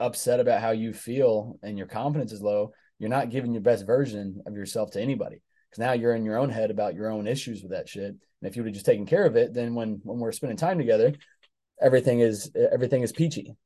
upset 0.00 0.40
about 0.40 0.60
how 0.60 0.72
you 0.72 0.92
feel 0.92 1.60
and 1.62 1.78
your 1.78 1.86
confidence 1.86 2.32
is 2.32 2.42
low, 2.42 2.72
you're 2.98 3.08
not 3.08 3.30
giving 3.30 3.52
your 3.52 3.62
best 3.62 3.86
version 3.86 4.42
of 4.46 4.54
yourself 4.54 4.90
to 4.92 5.00
anybody. 5.00 5.42
Because 5.70 5.78
now 5.78 5.92
you're 5.92 6.16
in 6.16 6.24
your 6.24 6.38
own 6.38 6.50
head 6.50 6.72
about 6.72 6.94
your 6.94 7.08
own 7.08 7.28
issues 7.28 7.62
with 7.62 7.70
that 7.70 7.88
shit. 7.88 8.08
And 8.08 8.48
if 8.48 8.56
you 8.56 8.62
would 8.62 8.70
have 8.70 8.74
just 8.74 8.86
taken 8.86 9.06
care 9.06 9.26
of 9.26 9.36
it, 9.36 9.54
then 9.54 9.76
when 9.76 10.00
when 10.02 10.18
we're 10.18 10.32
spending 10.32 10.56
time 10.56 10.78
together, 10.78 11.12
everything 11.80 12.20
is 12.20 12.50
everything 12.54 13.02
is 13.02 13.12
peachy. 13.12 13.56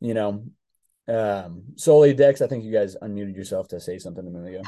You 0.00 0.14
know. 0.14 0.44
Um 1.06 1.64
Sully 1.76 2.14
Dex, 2.14 2.40
I 2.40 2.46
think 2.46 2.64
you 2.64 2.72
guys 2.72 2.96
unmuted 3.02 3.36
yourself 3.36 3.68
to 3.68 3.80
say 3.80 3.98
something 3.98 4.26
a 4.26 4.30
minute 4.30 4.54
ago. 4.54 4.62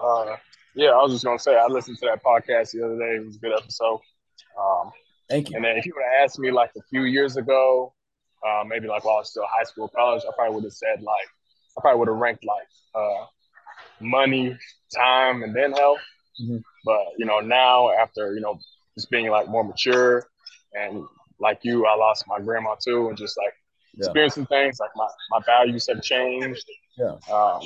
Uh, 0.00 0.36
yeah, 0.74 0.90
I 0.90 1.02
was 1.02 1.12
just 1.12 1.24
gonna 1.24 1.38
say 1.38 1.56
I 1.56 1.66
listened 1.66 1.98
to 1.98 2.06
that 2.06 2.22
podcast 2.22 2.72
the 2.72 2.84
other 2.84 2.98
day. 2.98 3.16
It 3.16 3.26
was 3.26 3.36
a 3.36 3.38
good 3.40 3.56
episode. 3.56 4.00
Um, 4.60 4.92
Thank 5.28 5.50
you. 5.50 5.56
And 5.56 5.64
then 5.64 5.76
if 5.76 5.86
you 5.86 5.92
would 5.96 6.04
have 6.04 6.24
asked 6.24 6.38
me 6.38 6.50
like 6.50 6.70
a 6.76 6.82
few 6.90 7.04
years 7.04 7.36
ago, 7.36 7.94
uh, 8.46 8.62
maybe 8.66 8.88
like 8.88 9.04
while 9.04 9.16
I 9.16 9.18
was 9.20 9.30
still 9.30 9.46
high 9.48 9.64
school, 9.64 9.88
college, 9.88 10.22
I 10.28 10.32
probably 10.36 10.54
would 10.56 10.64
have 10.64 10.72
said 10.72 11.02
like 11.02 11.28
I 11.76 11.80
probably 11.80 12.00
would 12.00 12.08
have 12.08 12.18
ranked 12.18 12.44
like 12.44 12.66
uh, 12.94 13.26
money, 14.00 14.56
time, 14.94 15.42
and 15.42 15.54
then 15.54 15.72
health. 15.72 16.00
Mm-hmm. 16.42 16.58
But 16.84 17.06
you 17.16 17.26
know 17.26 17.40
now 17.40 17.90
after 17.90 18.34
you 18.34 18.40
know 18.40 18.58
just 18.96 19.10
being 19.10 19.28
like 19.30 19.48
more 19.48 19.64
mature 19.64 20.26
and 20.74 21.04
like 21.38 21.60
you, 21.62 21.86
I 21.86 21.96
lost 21.96 22.24
my 22.26 22.40
grandma 22.40 22.74
too, 22.82 23.08
and 23.08 23.16
just 23.16 23.36
like 23.36 23.54
yeah. 23.94 24.06
experiencing 24.06 24.46
things 24.46 24.78
like 24.80 24.90
my 24.96 25.08
my 25.30 25.40
values 25.44 25.86
have 25.88 26.02
changed. 26.02 26.64
Yeah. 26.96 27.16
Um, 27.32 27.62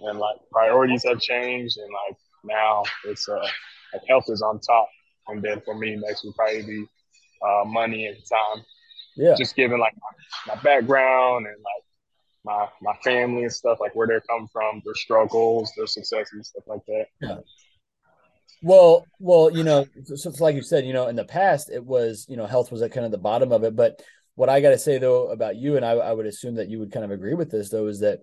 and 0.00 0.18
like 0.18 0.36
priorities 0.50 1.04
have 1.04 1.20
changed, 1.20 1.78
and 1.78 1.90
like 1.92 2.16
now 2.44 2.84
it's 3.04 3.28
uh 3.28 3.46
like 3.92 4.02
health 4.08 4.24
is 4.28 4.42
on 4.42 4.60
top, 4.60 4.88
and 5.28 5.42
then 5.42 5.60
for 5.64 5.74
me 5.74 5.96
next 5.96 6.24
would 6.24 6.34
probably 6.34 6.62
be 6.62 6.84
uh, 7.42 7.64
money 7.64 8.06
and 8.06 8.16
time. 8.16 8.64
Yeah, 9.16 9.34
just 9.36 9.56
given 9.56 9.80
like 9.80 9.94
my, 10.46 10.54
my 10.54 10.62
background 10.62 11.46
and 11.46 11.56
like 11.56 11.84
my 12.44 12.68
my 12.80 12.96
family 13.02 13.42
and 13.42 13.52
stuff, 13.52 13.78
like 13.80 13.94
where 13.94 14.06
they're 14.06 14.20
come 14.20 14.48
from, 14.52 14.82
their 14.84 14.94
struggles, 14.94 15.72
their 15.76 15.86
successes, 15.86 16.48
stuff 16.48 16.64
like 16.66 16.84
that. 16.86 17.06
Yeah. 17.20 17.38
Well, 18.62 19.06
well, 19.18 19.50
you 19.50 19.62
know, 19.62 19.86
so, 20.04 20.32
like 20.40 20.56
you 20.56 20.62
said, 20.62 20.84
you 20.84 20.92
know, 20.92 21.06
in 21.06 21.16
the 21.16 21.24
past 21.24 21.70
it 21.70 21.84
was, 21.84 22.26
you 22.28 22.36
know, 22.36 22.46
health 22.46 22.72
was 22.72 22.82
at 22.82 22.92
kind 22.92 23.06
of 23.06 23.12
the 23.12 23.18
bottom 23.18 23.52
of 23.52 23.62
it. 23.64 23.76
But 23.76 24.02
what 24.34 24.48
I 24.48 24.60
got 24.60 24.70
to 24.70 24.78
say 24.78 24.98
though 24.98 25.28
about 25.28 25.56
you, 25.56 25.76
and 25.76 25.84
I, 25.84 25.92
I 25.92 26.12
would 26.12 26.26
assume 26.26 26.56
that 26.56 26.68
you 26.68 26.78
would 26.80 26.92
kind 26.92 27.04
of 27.04 27.10
agree 27.10 27.34
with 27.34 27.50
this 27.50 27.70
though, 27.70 27.86
is 27.86 28.00
that, 28.00 28.20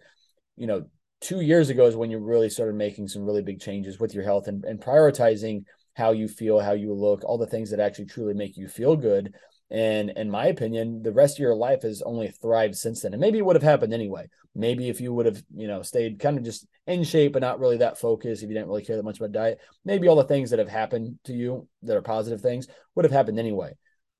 you 0.58 0.68
know, 0.68 0.86
two 1.22 1.42
years 1.42 1.70
ago 1.70 1.86
is 1.86 1.96
when 1.96 2.12
you 2.12 2.20
really 2.20 2.50
started 2.50 2.76
making 2.76 3.08
some 3.08 3.24
really 3.24 3.42
big 3.42 3.60
changes 3.60 4.00
with 4.00 4.14
your 4.14 4.24
health 4.24 4.48
and, 4.48 4.64
and 4.66 4.82
prioritizing 4.82 5.64
how 5.94 6.12
you 6.12 6.28
feel, 6.28 6.60
how 6.60 6.74
you 6.74 6.94
look, 6.94 7.24
all 7.24 7.38
the 7.38 7.48
things 7.48 7.72
that 7.72 7.80
actually 7.80 8.06
truly 8.06 8.34
make 8.34 8.58
you 8.58 8.68
feel 8.68 8.98
good. 8.98 9.34
And 9.72 10.12
in 10.12 10.30
my 10.30 10.48
opinion, 10.48 11.02
the 11.02 11.12
rest 11.12 11.38
of 11.38 11.42
your 11.42 11.56
life 11.56 11.82
has 11.82 12.02
only 12.02 12.28
thrived 12.30 12.76
since 12.76 13.02
then. 13.02 13.14
And 13.14 13.22
maybe 13.22 13.40
it 13.40 13.46
would 13.46 13.56
have 13.56 13.64
happened 13.64 13.94
anyway. 13.94 14.28
Maybe 14.54 14.90
if 14.90 15.02
you 15.02 15.12
would 15.14 15.26
have, 15.26 15.42
you 15.56 15.68
know, 15.68 15.82
stayed 15.82 16.20
kind 16.20 16.38
of 16.38 16.44
just 16.44 16.68
in 16.88 17.04
shape 17.04 17.34
but 17.34 17.42
not 17.42 17.60
really 17.60 17.78
that 17.78 18.00
focused, 18.00 18.44
if 18.44 18.50
you 18.50 18.56
didn't 18.56 18.70
really 18.70 18.86
care 18.86 18.96
that 18.96 19.04
much 19.04 19.18
about 19.18 19.32
diet, 19.32 19.60
maybe 19.84 20.08
all 20.08 20.16
the 20.16 20.24
things 20.24 20.52
that 20.52 20.60
have 20.60 20.70
happened 20.70 21.18
to 21.26 21.34
you 21.34 21.68
that 21.84 21.98
are 21.98 22.02
positive 22.02 22.42
things 22.42 22.68
would 22.94 23.06
have 23.06 23.12
happened 23.12 23.40
anyway. 23.40 23.74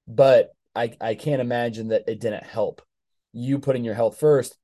But 0.08 0.50
I, 0.76 0.94
I 1.00 1.16
can't 1.16 1.42
imagine 1.42 1.90
that 1.90 2.04
it 2.08 2.20
didn't 2.20 2.44
help. 2.44 2.82
You 3.32 3.60
putting 3.60 3.84
your 3.84 3.96
health 3.96 4.20
first 4.20 4.58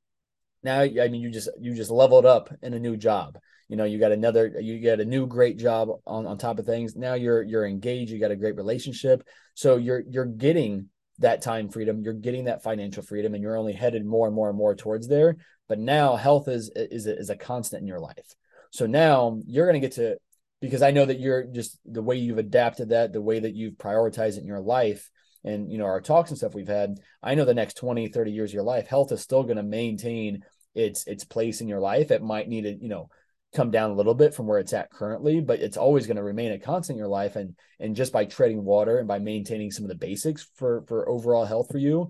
now 0.64 0.82
i 0.82 1.08
mean 1.08 1.22
you 1.22 1.32
just 1.32 1.50
you 1.60 1.74
just 1.74 1.92
leveled 1.92 2.26
up 2.26 2.50
in 2.62 2.74
a 2.74 2.80
new 2.80 2.96
job 2.96 3.38
you 3.72 3.78
know 3.78 3.86
you 3.86 4.00
got 4.00 4.12
another 4.12 4.54
you 4.60 4.80
get 4.80 5.00
a 5.00 5.06
new 5.06 5.26
great 5.26 5.58
job 5.58 5.88
on 6.06 6.28
on 6.28 6.38
top 6.38 6.60
of 6.60 6.66
things. 6.66 6.98
Now 6.98 7.14
you're 7.14 7.42
you're 7.42 7.66
engaged 7.66 8.12
you 8.12 8.20
got 8.20 8.30
a 8.30 8.36
great 8.36 8.58
relationship. 8.58 9.24
So 9.54 9.78
you're 9.78 10.04
you're 10.10 10.26
getting 10.26 10.90
that 11.20 11.42
time 11.42 11.70
freedom 11.70 12.02
you're 12.02 12.14
getting 12.14 12.46
that 12.46 12.64
financial 12.64 13.02
freedom 13.02 13.34
and 13.34 13.42
you're 13.42 13.56
only 13.56 13.72
headed 13.72 14.06
more 14.06 14.28
and 14.28 14.36
more 14.36 14.50
and 14.50 14.58
more 14.58 14.76
towards 14.76 15.08
there. 15.08 15.38
But 15.70 15.80
now 15.80 16.18
health 16.18 16.50
is 16.50 16.70
is 16.76 17.08
a, 17.08 17.18
is 17.18 17.30
a 17.30 17.38
constant 17.38 17.82
in 17.82 17.88
your 17.88 18.02
life. 18.02 18.36
So 18.72 18.88
now 18.88 19.40
you're 19.48 19.68
going 19.68 19.82
to 19.82 19.88
get 19.88 19.96
to 19.96 20.18
because 20.60 20.82
i 20.84 20.92
know 20.92 21.06
that 21.06 21.20
you're 21.20 21.46
just 21.46 21.80
the 21.86 22.04
way 22.04 22.18
you've 22.18 22.38
adapted 22.38 22.90
that 22.90 23.14
the 23.14 23.22
way 23.22 23.40
that 23.40 23.56
you've 23.56 23.74
prioritized 23.76 24.38
it 24.38 24.42
in 24.42 24.46
your 24.46 24.60
life 24.60 25.10
and 25.44 25.72
you 25.72 25.80
know 25.80 25.86
our 25.86 26.02
talks 26.02 26.30
and 26.30 26.38
stuff 26.38 26.54
we've 26.54 26.68
had 26.68 27.00
i 27.24 27.34
know 27.34 27.46
the 27.46 27.54
next 27.54 27.78
20 27.78 28.10
30 28.10 28.32
years 28.32 28.52
of 28.52 28.54
your 28.54 28.64
life 28.64 28.86
health 28.86 29.12
is 29.12 29.22
still 29.22 29.42
going 29.42 29.58
to 29.58 29.64
maintain 29.64 30.44
its 30.74 31.06
its 31.08 31.24
place 31.24 31.62
in 31.62 31.68
your 31.68 31.80
life. 31.80 32.12
It 32.12 32.22
might 32.22 32.48
need 32.48 32.64
to 32.64 32.74
you 32.74 32.90
know 32.90 33.10
come 33.54 33.72
down 33.72 33.92
a 33.92 33.96
little 33.96 34.14
bit 34.14 34.34
from 34.34 34.48
where 34.48 34.60
it's 34.60 34.74
at 34.74 34.92
currently 34.92 35.42
but 35.42 35.60
it's 35.60 35.78
always 35.78 36.08
going 36.08 36.18
to 36.18 36.24
remain 36.24 36.52
a 36.52 36.60
constant 36.60 36.96
in 36.96 37.00
your 37.00 37.08
life 37.08 37.36
and 37.36 37.56
and 37.80 37.96
just 37.96 38.14
by 38.14 38.26
treading 38.26 38.64
water 38.64 39.00
and 39.00 39.08
by 39.08 39.20
maintaining 39.20 39.72
some 39.72 39.84
of 39.84 39.90
the 39.90 39.96
basics 39.96 40.48
for 40.56 40.84
for 40.88 41.08
overall 41.10 41.46
health 41.46 41.68
for 41.72 41.78
you 41.78 42.10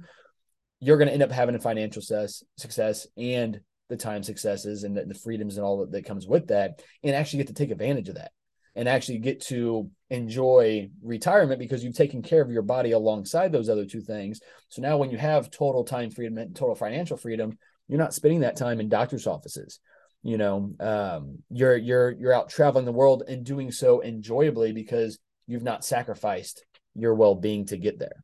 you're 0.79 0.97
going 0.97 1.07
to 1.07 1.13
end 1.13 1.23
up 1.23 1.31
having 1.31 1.55
a 1.55 1.59
financial 1.59 2.01
success 2.01 2.43
success 2.57 3.07
and 3.17 3.59
the 3.89 3.97
time 3.97 4.23
successes 4.23 4.83
and 4.83 4.95
the, 4.95 5.03
the 5.05 5.13
freedoms 5.13 5.57
and 5.57 5.65
all 5.65 5.79
that, 5.79 5.91
that 5.91 6.05
comes 6.05 6.25
with 6.25 6.47
that 6.47 6.81
and 7.03 7.15
actually 7.15 7.37
get 7.37 7.47
to 7.47 7.53
take 7.53 7.71
advantage 7.71 8.09
of 8.09 8.15
that 8.15 8.31
and 8.75 8.87
actually 8.87 9.17
get 9.17 9.41
to 9.41 9.89
enjoy 10.09 10.89
retirement 11.01 11.59
because 11.59 11.83
you've 11.83 11.95
taken 11.95 12.21
care 12.21 12.41
of 12.41 12.49
your 12.49 12.61
body 12.61 12.91
alongside 12.91 13.51
those 13.51 13.69
other 13.69 13.85
two 13.85 14.01
things. 14.01 14.39
So 14.69 14.81
now 14.81 14.97
when 14.97 15.11
you 15.11 15.17
have 15.17 15.51
total 15.51 15.83
time 15.83 16.09
freedom 16.09 16.37
and 16.37 16.55
total 16.55 16.75
financial 16.75 17.17
freedom, 17.17 17.57
you're 17.87 17.99
not 17.99 18.13
spending 18.13 18.41
that 18.41 18.55
time 18.55 18.79
in 18.79 18.87
doctor's 18.87 19.27
offices. 19.27 19.79
You 20.23 20.37
know, 20.37 20.73
um, 20.79 21.39
you're 21.49 21.77
you're 21.77 22.11
you're 22.11 22.33
out 22.33 22.49
traveling 22.49 22.85
the 22.85 22.91
world 22.91 23.23
and 23.27 23.43
doing 23.43 23.71
so 23.71 24.01
enjoyably 24.01 24.71
because 24.71 25.17
you've 25.47 25.63
not 25.63 25.83
sacrificed 25.83 26.63
your 26.93 27.15
well-being 27.15 27.65
to 27.67 27.77
get 27.77 27.97
there. 27.97 28.23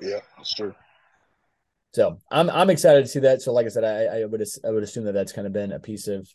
Yeah, 0.00 0.20
that's 0.36 0.54
true. 0.54 0.74
So 1.94 2.18
I'm 2.30 2.50
I'm 2.50 2.70
excited 2.70 3.02
to 3.02 3.08
see 3.08 3.20
that. 3.20 3.42
So 3.42 3.52
like 3.52 3.66
I 3.66 3.68
said, 3.68 3.84
I 3.84 4.20
I 4.20 4.24
would 4.24 4.42
I 4.64 4.70
would 4.70 4.82
assume 4.82 5.04
that 5.04 5.12
that's 5.12 5.32
kind 5.32 5.46
of 5.46 5.52
been 5.52 5.72
a 5.72 5.78
piece 5.78 6.08
of 6.08 6.28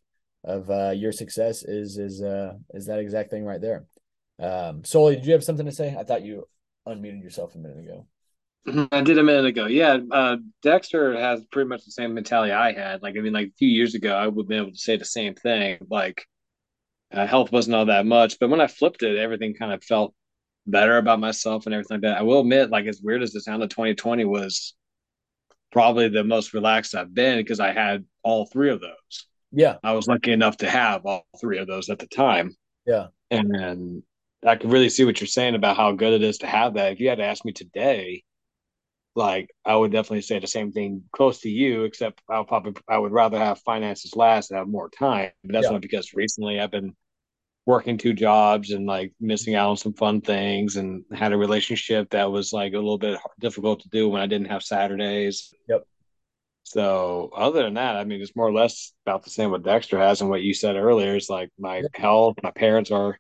of 0.44 0.70
uh, 0.70 0.92
your 0.92 1.12
success 1.12 1.64
is 1.64 1.98
is 1.98 2.22
uh, 2.22 2.54
is 2.74 2.86
that 2.86 3.00
exact 3.00 3.32
thing 3.32 3.44
right 3.44 3.60
there. 3.60 3.86
Um, 4.40 4.84
Sully, 4.84 5.16
did 5.16 5.26
you 5.26 5.34
have 5.34 5.44
something 5.44 5.66
to 5.66 5.72
say? 5.72 5.96
I 5.98 6.04
thought 6.04 6.24
you 6.24 6.48
unmuted 6.88 7.24
yourself 7.24 7.56
a 7.56 7.58
minute 7.58 7.80
ago. 7.80 8.06
I 8.92 9.02
did 9.02 9.18
a 9.18 9.24
minute 9.24 9.46
ago. 9.46 9.66
Yeah, 9.66 9.98
uh, 10.12 10.38
Dexter 10.62 11.18
has 11.18 11.46
pretty 11.52 11.70
much 11.70 11.86
the 11.86 11.92
same 11.92 12.14
mentality 12.14 12.52
I 12.52 12.74
had. 12.74 13.02
Like, 13.02 13.16
I 13.18 13.22
mean, 13.22 13.34
like 13.34 13.48
a 13.48 13.58
few 13.58 13.70
years 13.70 13.96
ago, 13.96 14.14
I 14.14 14.28
would 14.28 14.44
have 14.44 14.50
been 14.50 14.60
able 14.60 14.72
to 14.72 14.78
say 14.78 14.98
the 14.98 15.06
same 15.06 15.36
thing. 15.36 15.78
Like, 15.90 16.26
uh, 17.12 17.26
health 17.26 17.52
wasn't 17.52 17.76
all 17.76 17.86
that 17.86 18.06
much, 18.06 18.38
but 18.40 18.50
when 18.50 18.60
I 18.60 18.68
flipped 18.68 19.04
it, 19.04 19.18
everything 19.18 19.54
kind 19.54 19.72
of 19.72 19.84
felt 19.84 20.14
better 20.66 20.98
about 20.98 21.22
myself 21.22 21.66
and 21.66 21.74
everything 21.74 21.96
like 21.96 22.02
that. 22.02 22.18
I 22.18 22.24
will 22.24 22.42
admit, 22.42 22.70
like, 22.70 22.86
as 22.86 23.02
weird 23.02 23.24
as 23.24 23.34
it 23.34 23.42
sounded, 23.42 23.70
2020 23.70 24.26
was 24.26 24.76
probably 25.72 26.10
the 26.10 26.24
most 26.24 26.54
relaxed 26.54 26.96
I've 26.96 27.14
been 27.14 27.38
because 27.38 27.60
I 27.60 27.72
had 27.72 28.06
all 28.24 28.48
three 28.48 28.70
of 28.70 28.82
those. 28.82 29.28
Yeah. 29.52 29.76
I 29.84 29.94
was 29.94 30.08
lucky 30.08 30.34
enough 30.34 30.58
to 30.58 30.70
have 30.70 31.06
all 31.06 31.26
three 31.40 31.60
of 31.60 31.68
those 31.68 31.90
at 31.90 32.00
the 32.00 32.08
time. 32.08 32.56
Yeah. 32.86 33.08
And 33.32 34.04
I 34.46 34.56
could 34.56 34.72
really 34.72 34.90
see 34.90 35.06
what 35.06 35.20
you're 35.22 35.28
saying 35.28 35.56
about 35.56 35.78
how 35.78 35.94
good 35.94 36.14
it 36.14 36.24
is 36.24 36.40
to 36.40 36.48
have 36.48 36.74
that. 36.74 36.92
If 36.92 37.00
you 37.00 37.10
had 37.10 37.18
to 37.20 37.26
ask 37.26 37.44
me 37.46 37.54
today, 37.54 38.24
like 39.18 39.50
I 39.66 39.76
would 39.76 39.92
definitely 39.92 40.22
say 40.22 40.40
the 40.40 40.48
same 40.48 40.72
thing 40.72 41.04
close 41.12 41.42
to 41.42 41.50
you, 41.50 41.84
except 41.84 42.22
I'll 42.30 42.46
probably 42.46 42.76
I 42.88 42.98
would 42.98 43.12
rather 43.12 43.40
have 43.40 43.60
finances 43.60 44.16
last 44.16 44.52
and 44.52 44.58
have 44.58 44.68
more 44.68 44.90
time. 44.90 45.32
But 45.44 45.54
that's 45.54 45.66
yeah. 45.66 45.72
not 45.72 45.82
because 45.82 46.14
recently 46.14 46.60
I've 46.60 46.72
been 46.72 46.96
working 47.66 47.98
two 47.98 48.14
jobs 48.14 48.72
and 48.72 48.86
like 48.86 49.12
missing 49.20 49.56
out 49.56 49.72
on 49.72 49.78
some 49.78 49.94
fun 49.94 50.22
things 50.22 50.78
and 50.78 51.04
had 51.14 51.34
a 51.34 51.38
relationship 51.38 52.10
that 52.12 52.32
was 52.32 52.54
like 52.54 52.72
a 52.72 52.78
little 52.78 52.98
bit 52.98 53.20
difficult 53.40 53.82
to 53.82 53.90
do 53.90 54.08
when 54.08 54.22
I 54.22 54.28
didn't 54.28 54.48
have 54.48 54.64
Saturdays. 54.64 55.54
Yep. 55.68 55.84
So 56.64 57.32
other 57.36 57.64
than 57.64 57.74
that, 57.74 57.98
I 57.98 58.04
mean, 58.04 58.22
it's 58.22 58.36
more 58.36 58.48
or 58.48 58.54
less 58.54 58.94
about 59.06 59.24
the 59.24 59.30
same 59.30 59.52
what 59.52 59.64
Dexter 59.64 59.98
has 59.98 60.22
and 60.22 60.30
what 60.30 60.44
you 60.44 60.54
said 60.54 60.76
earlier. 60.76 61.16
Is 61.16 61.30
like 61.30 61.50
my 61.58 61.84
health, 61.94 62.36
my 62.44 62.52
parents 62.52 62.92
are 62.92 63.18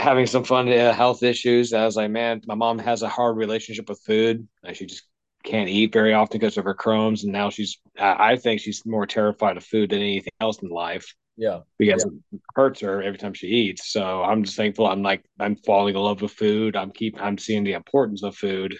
having 0.00 0.26
some 0.26 0.44
fun 0.44 0.68
uh, 0.72 0.92
health 0.92 1.22
issues. 1.22 1.72
I 1.72 1.84
was 1.84 1.96
like, 1.96 2.10
man, 2.10 2.42
my 2.46 2.54
mom 2.54 2.78
has 2.78 3.02
a 3.02 3.08
hard 3.08 3.36
relationship 3.36 3.88
with 3.88 4.00
food. 4.04 4.46
Like 4.62 4.76
she 4.76 4.86
just 4.86 5.04
can't 5.44 5.68
eat 5.68 5.92
very 5.92 6.12
often 6.12 6.38
because 6.38 6.58
of 6.58 6.64
her 6.64 6.74
Crohn's, 6.74 7.24
and 7.24 7.32
now 7.32 7.50
she's. 7.50 7.78
I 7.98 8.36
think 8.36 8.60
she's 8.60 8.84
more 8.84 9.06
terrified 9.06 9.56
of 9.56 9.64
food 9.64 9.90
than 9.90 10.00
anything 10.00 10.32
else 10.40 10.60
in 10.62 10.68
life. 10.68 11.14
Yeah. 11.40 11.60
Because 11.78 12.04
yeah. 12.04 12.18
it 12.36 12.40
hurts 12.54 12.80
her 12.80 13.02
every 13.02 13.18
time 13.18 13.32
she 13.32 13.46
eats. 13.46 13.90
So 13.90 14.22
I'm 14.22 14.44
just 14.44 14.56
thankful 14.56 14.86
I'm 14.86 15.02
like 15.02 15.24
I'm 15.38 15.56
falling 15.56 15.94
in 15.94 16.00
love 16.00 16.20
with 16.20 16.32
food. 16.32 16.76
I'm 16.76 16.90
keep 16.90 17.20
I'm 17.20 17.38
seeing 17.38 17.64
the 17.64 17.72
importance 17.72 18.22
of 18.22 18.36
food. 18.36 18.76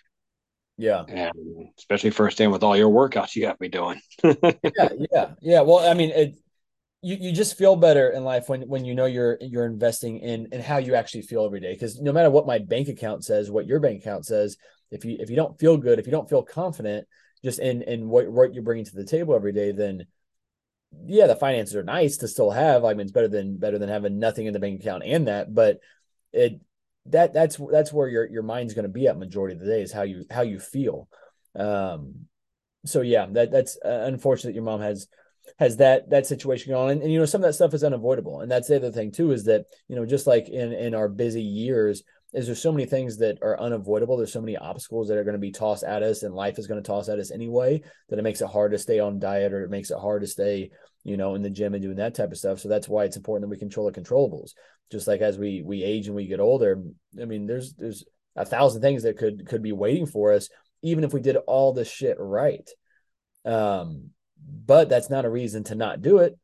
Yeah. 0.77 1.05
And 1.09 1.33
especially 1.79 2.11
firsthand 2.11 2.53
with 2.53 2.62
all 2.62 2.77
your 2.77 2.91
workouts 2.91 3.35
you 3.35 3.43
got 3.43 3.61
me 3.61 3.69
doing. 3.69 4.00
yeah, 4.23 4.89
yeah. 5.12 5.31
Yeah. 5.41 5.61
Well, 5.62 5.79
I 5.79 5.95
mean, 5.95 6.11
it 6.11 6.35
you, 7.02 7.16
you 7.19 7.33
just 7.33 7.57
feel 7.57 7.76
better 7.76 8.11
in 8.11 8.25
life 8.25 8.49
when 8.49 8.62
when 8.62 8.85
you 8.85 8.95
know 8.95 9.07
you're 9.07 9.38
you're 9.40 9.66
investing 9.66 10.19
in 10.19 10.49
in 10.52 10.61
how 10.61 10.78
you 10.78 10.95
actually 10.95 11.23
feel 11.23 11.45
every 11.45 11.61
day. 11.61 11.73
Because 11.73 12.00
no 12.00 12.12
matter 12.12 12.30
what 12.30 12.47
my 12.47 12.59
bank 12.59 12.88
account 12.88 13.25
says, 13.25 13.50
what 13.50 13.66
your 13.66 13.80
bank 13.80 14.02
account 14.02 14.26
says, 14.26 14.57
if 14.90 15.04
you 15.04 15.16
if 15.19 15.30
you 15.30 15.37
don't 15.37 15.59
feel 15.59 15.76
good, 15.76 15.99
if 15.99 16.07
you 16.07 16.12
don't 16.12 16.28
feel 16.28 16.42
confident, 16.42 17.07
just 17.42 17.59
in 17.59 17.83
in 17.83 18.09
what 18.09 18.30
what 18.30 18.52
you're 18.52 18.62
bringing 18.62 18.85
to 18.85 18.95
the 18.95 19.04
table 19.04 19.35
every 19.35 19.52
day, 19.52 19.73
then 19.73 20.07
yeah, 21.07 21.26
the 21.26 21.37
finances 21.37 21.76
are 21.76 21.83
nice 21.83 22.19
to 22.19 22.28
still 22.28 22.50
have. 22.50 22.85
I 22.85 22.92
mean, 22.92 23.02
it's 23.02 23.12
better 23.12 23.28
than 23.28 23.57
better 23.57 23.78
than 23.78 23.88
having 23.88 24.19
nothing 24.19 24.47
in 24.47 24.52
the 24.52 24.59
bank 24.59 24.80
account 24.80 25.04
and 25.04 25.28
that, 25.28 25.54
but 25.54 25.78
it 26.33 26.61
that 27.07 27.33
that's 27.33 27.59
that's 27.71 27.92
where 27.92 28.09
your 28.09 28.28
your 28.28 28.42
mind's 28.42 28.75
going 28.75 28.85
to 28.85 28.88
be 28.88 29.07
at 29.07 29.19
majority 29.19 29.54
of 29.54 29.61
the 29.61 29.66
day 29.66 29.83
is 29.83 29.92
how 29.92 30.02
you 30.02 30.25
how 30.30 30.42
you 30.42 30.59
feel. 30.59 31.09
Um, 31.57 32.26
so 32.85 33.00
yeah, 33.00 33.26
that 33.30 33.50
that's 33.50 33.78
uh, 33.83 34.04
unfortunate. 34.04 34.54
Your 34.54 34.64
mom 34.64 34.80
has 34.80 35.07
has 35.59 35.76
that 35.78 36.11
that 36.11 36.26
situation 36.26 36.73
going 36.73 36.83
on, 36.83 36.90
and, 36.90 37.02
and, 37.02 37.12
you 37.12 37.19
know 37.19 37.26
some 37.26 37.42
of 37.42 37.49
that 37.49 37.54
stuff 37.54 37.75
is 37.75 37.85
unavoidable, 37.85 38.40
and 38.40 38.50
that's 38.50 38.69
the 38.69 38.76
other 38.76 38.92
thing 38.92 39.12
too 39.12 39.33
is 39.33 39.45
that 39.45 39.66
you 39.88 39.97
know 39.97 40.07
just 40.07 40.26
like 40.26 40.49
in 40.49 40.73
in 40.73 40.95
our 40.95 41.09
busy 41.09 41.42
years, 41.42 42.02
is 42.33 42.47
there's 42.47 42.62
so 42.62 42.73
many 42.73 42.87
things 42.87 43.19
that 43.19 43.38
are 43.42 43.61
unavoidable. 43.61 44.16
There's 44.16 44.33
so 44.33 44.40
many 44.40 44.57
obstacles 44.57 45.09
that 45.09 45.19
are 45.19 45.25
going 45.25 45.35
to 45.35 45.38
be 45.38 45.50
tossed 45.50 45.85
at 45.85 46.02
us, 46.02 46.23
and 46.23 46.35
life 46.35 46.59
is 46.59 46.66
going 46.66 46.83
to 46.83 46.87
toss 46.87 47.09
at 47.09 47.19
us 47.19 47.30
anyway. 47.30 47.83
That 48.09 48.19
it 48.19 48.23
makes 48.23 48.40
it 48.40 48.49
hard 48.49 48.73
to 48.73 48.78
stay 48.78 49.00
on 49.00 49.19
diet, 49.19 49.52
or 49.52 49.64
it 49.64 49.71
makes 49.71 49.90
it 49.90 49.99
hard 49.99 50.23
to 50.23 50.28
stay, 50.28 50.71
you 51.02 51.16
know, 51.16 51.35
in 51.35 51.42
the 51.42 51.50
gym 51.50 51.75
and 51.75 51.83
doing 51.83 51.97
that 51.97 52.14
type 52.14 52.30
of 52.30 52.38
stuff. 52.38 52.61
So 52.61 52.69
that's 52.69 52.88
why 52.88 53.04
it's 53.04 53.16
important 53.16 53.42
that 53.42 53.54
we 53.54 53.59
control 53.59 53.90
the 53.90 54.00
controllables. 54.00 54.52
Just 54.92 55.07
like 55.07 55.21
as 55.21 55.38
we 55.38 55.62
we 55.64 55.83
age 55.83 56.07
and 56.07 56.16
we 56.16 56.26
get 56.26 56.40
older, 56.40 56.83
I 57.21 57.25
mean, 57.25 57.47
there's 57.47 57.75
there's 57.75 58.04
a 58.37 58.45
thousand 58.45 58.83
things 58.83 59.02
that 59.02 59.19
could 59.19 59.47
could 59.47 59.62
be 59.62 59.73
waiting 59.73 60.07
for 60.07 60.33
us, 60.33 60.49
even 60.83 61.04
if 61.04 61.12
we 61.12 61.21
did 61.21 61.37
all 61.37 61.73
this 61.73 61.90
shit 61.90 62.16
right. 62.19 62.69
Um, 63.45 64.11
but 64.47 64.88
that's 64.88 65.11
not 65.11 65.25
a 65.25 65.30
reason 65.30 65.64
to 65.64 65.75
not 65.75 66.02
do 66.02 66.18
it 66.18 66.38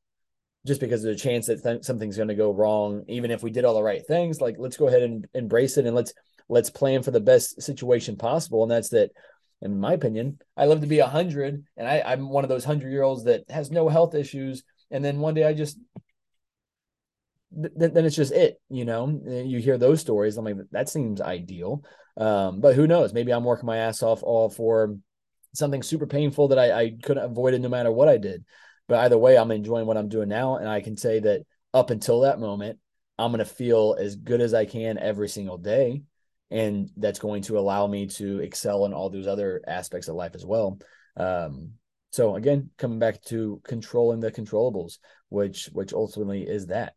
just 0.67 0.81
because 0.81 1.03
there's 1.03 1.17
a 1.17 1.23
chance 1.23 1.47
that 1.47 1.63
th- 1.63 1.85
something's 1.85 2.17
going 2.17 2.29
to 2.29 2.35
go 2.35 2.51
wrong 2.51 3.05
even 3.09 3.31
if 3.31 3.43
we 3.43 3.51
did 3.51 3.65
all 3.65 3.75
the 3.75 3.83
right 3.83 4.07
things 4.07 4.41
like 4.41 4.57
let's 4.59 4.77
go 4.77 4.89
ahead 4.89 5.03
and 5.03 5.27
embrace 5.35 5.77
it 5.77 5.87
and 5.87 5.95
let's 5.95 6.13
let's 6.49 6.71
plan 6.71 7.03
for 7.03 7.11
the 7.11 7.21
best 7.21 7.61
situation 7.61 8.17
possible. 8.17 8.63
And 8.63 8.71
that's 8.71 8.91
that 8.91 9.11
in 9.63 9.81
my 9.81 9.95
opinion 9.95 10.39
i 10.55 10.67
live 10.67 10.83
to 10.83 10.87
be 10.87 11.01
100 11.01 11.65
and 11.79 11.89
I, 11.89 12.03
i'm 12.05 12.29
one 12.29 12.45
of 12.45 12.51
those 12.51 12.67
100 12.67 12.91
year 12.91 13.03
olds 13.03 13.25
that 13.25 13.45
has 13.49 13.71
no 13.71 13.89
health 13.89 14.15
issues 14.15 14.65
and 14.91 15.03
then 15.03 15.19
one 15.19 15.33
day 15.33 15.45
i 15.45 15.55
just 15.55 15.79
th- 17.55 17.73
then 17.75 18.05
it's 18.05 18.15
just 18.17 18.33
it 18.33 18.61
you 18.69 18.85
know? 18.85 19.19
You 19.25 19.59
hear 19.61 19.79
those 19.79 20.03
stories 20.03 20.37
i'm 20.37 20.45
like 20.45 20.57
that 20.73 20.91
seems 20.91 21.23
ideal. 21.23 21.85
Um, 22.19 22.61
but 22.61 22.75
who 22.75 22.87
knows? 22.87 23.15
Maybe 23.15 23.33
i'm 23.33 23.45
working 23.45 23.67
my 23.67 23.79
ass 23.79 24.03
off 24.03 24.23
all 24.23 24.51
for 24.51 24.97
something 25.57 25.83
super 25.83 26.07
painful 26.07 26.49
that 26.49 26.59
I, 26.59 26.81
I 26.81 26.97
couldn't 27.03 27.25
avoid 27.25 27.55
it 27.55 27.61
no 27.61 27.69
matter 27.69 27.91
what 27.91 28.09
I 28.09 28.17
did. 28.17 28.45
But 28.89 29.01
either 29.01 29.19
way, 29.19 29.37
I'm 29.37 29.51
enjoying 29.51 29.87
what 29.87 29.97
I'm 29.97 30.09
doing 30.09 30.29
now. 30.29 30.57
And 30.57 30.69
I 30.69 30.81
can 30.81 30.97
say 30.97 31.19
that 31.21 31.43
up 31.75 31.91
until 31.91 32.21
that 32.21 32.39
moment, 32.39 32.79
I'm 33.19 33.33
going 33.33 33.39
to 33.39 33.45
feel 33.45 33.97
as 33.99 34.17
good 34.17 34.41
as 34.41 34.55
I 34.55 34.65
can 34.65 34.99
every 34.99 35.29
single 35.29 35.59
day. 35.59 36.03
And 36.51 36.91
that's 36.97 37.19
going 37.19 37.43
to 37.43 37.59
allow 37.59 37.87
me 37.87 38.07
to 38.07 38.39
excel 38.41 38.85
in 38.85 38.93
all 38.93 39.11
those 39.11 39.27
other 39.27 39.63
aspects 39.67 40.07
of 40.09 40.15
life 40.15 40.35
as 40.35 40.47
well. 40.47 40.79
Um, 41.17 41.73
so 42.13 42.37
again, 42.37 42.71
coming 42.79 42.99
back 42.99 43.23
to 43.25 43.61
controlling 43.65 44.21
the 44.21 44.31
controllables, 44.31 44.99
which 45.29 45.69
which 45.73 45.93
ultimately 45.93 46.43
is 46.43 46.69
that. 46.69 46.95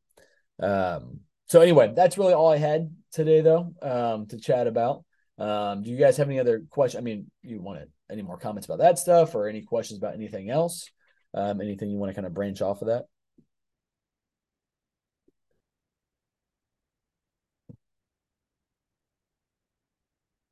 Um, 0.61 1.21
so 1.47 1.61
anyway, 1.61 1.91
that's 1.95 2.17
really 2.17 2.33
all 2.33 2.51
I 2.51 2.57
had 2.57 2.93
today, 3.11 3.41
though, 3.41 3.73
um, 3.81 4.27
to 4.27 4.37
chat 4.37 4.67
about. 4.67 5.03
Um, 5.39 5.81
do 5.81 5.89
you 5.89 5.97
guys 5.97 6.17
have 6.17 6.27
any 6.27 6.39
other 6.39 6.63
questions? 6.69 7.01
I 7.01 7.03
mean, 7.03 7.31
you 7.41 7.59
want 7.59 7.79
any 8.11 8.21
more 8.21 8.37
comments 8.37 8.65
about 8.65 8.79
that 8.79 8.99
stuff 8.99 9.35
or 9.35 9.47
any 9.47 9.61
questions 9.61 9.99
about 9.99 10.13
anything 10.13 10.49
else? 10.49 10.89
Um, 11.33 11.61
anything 11.61 11.91
you 11.91 11.97
want 11.97 12.09
to 12.09 12.15
kind 12.15 12.25
of 12.25 12.33
branch 12.33 12.61
off 12.61 12.81
of 12.81 12.87
that? 12.87 13.05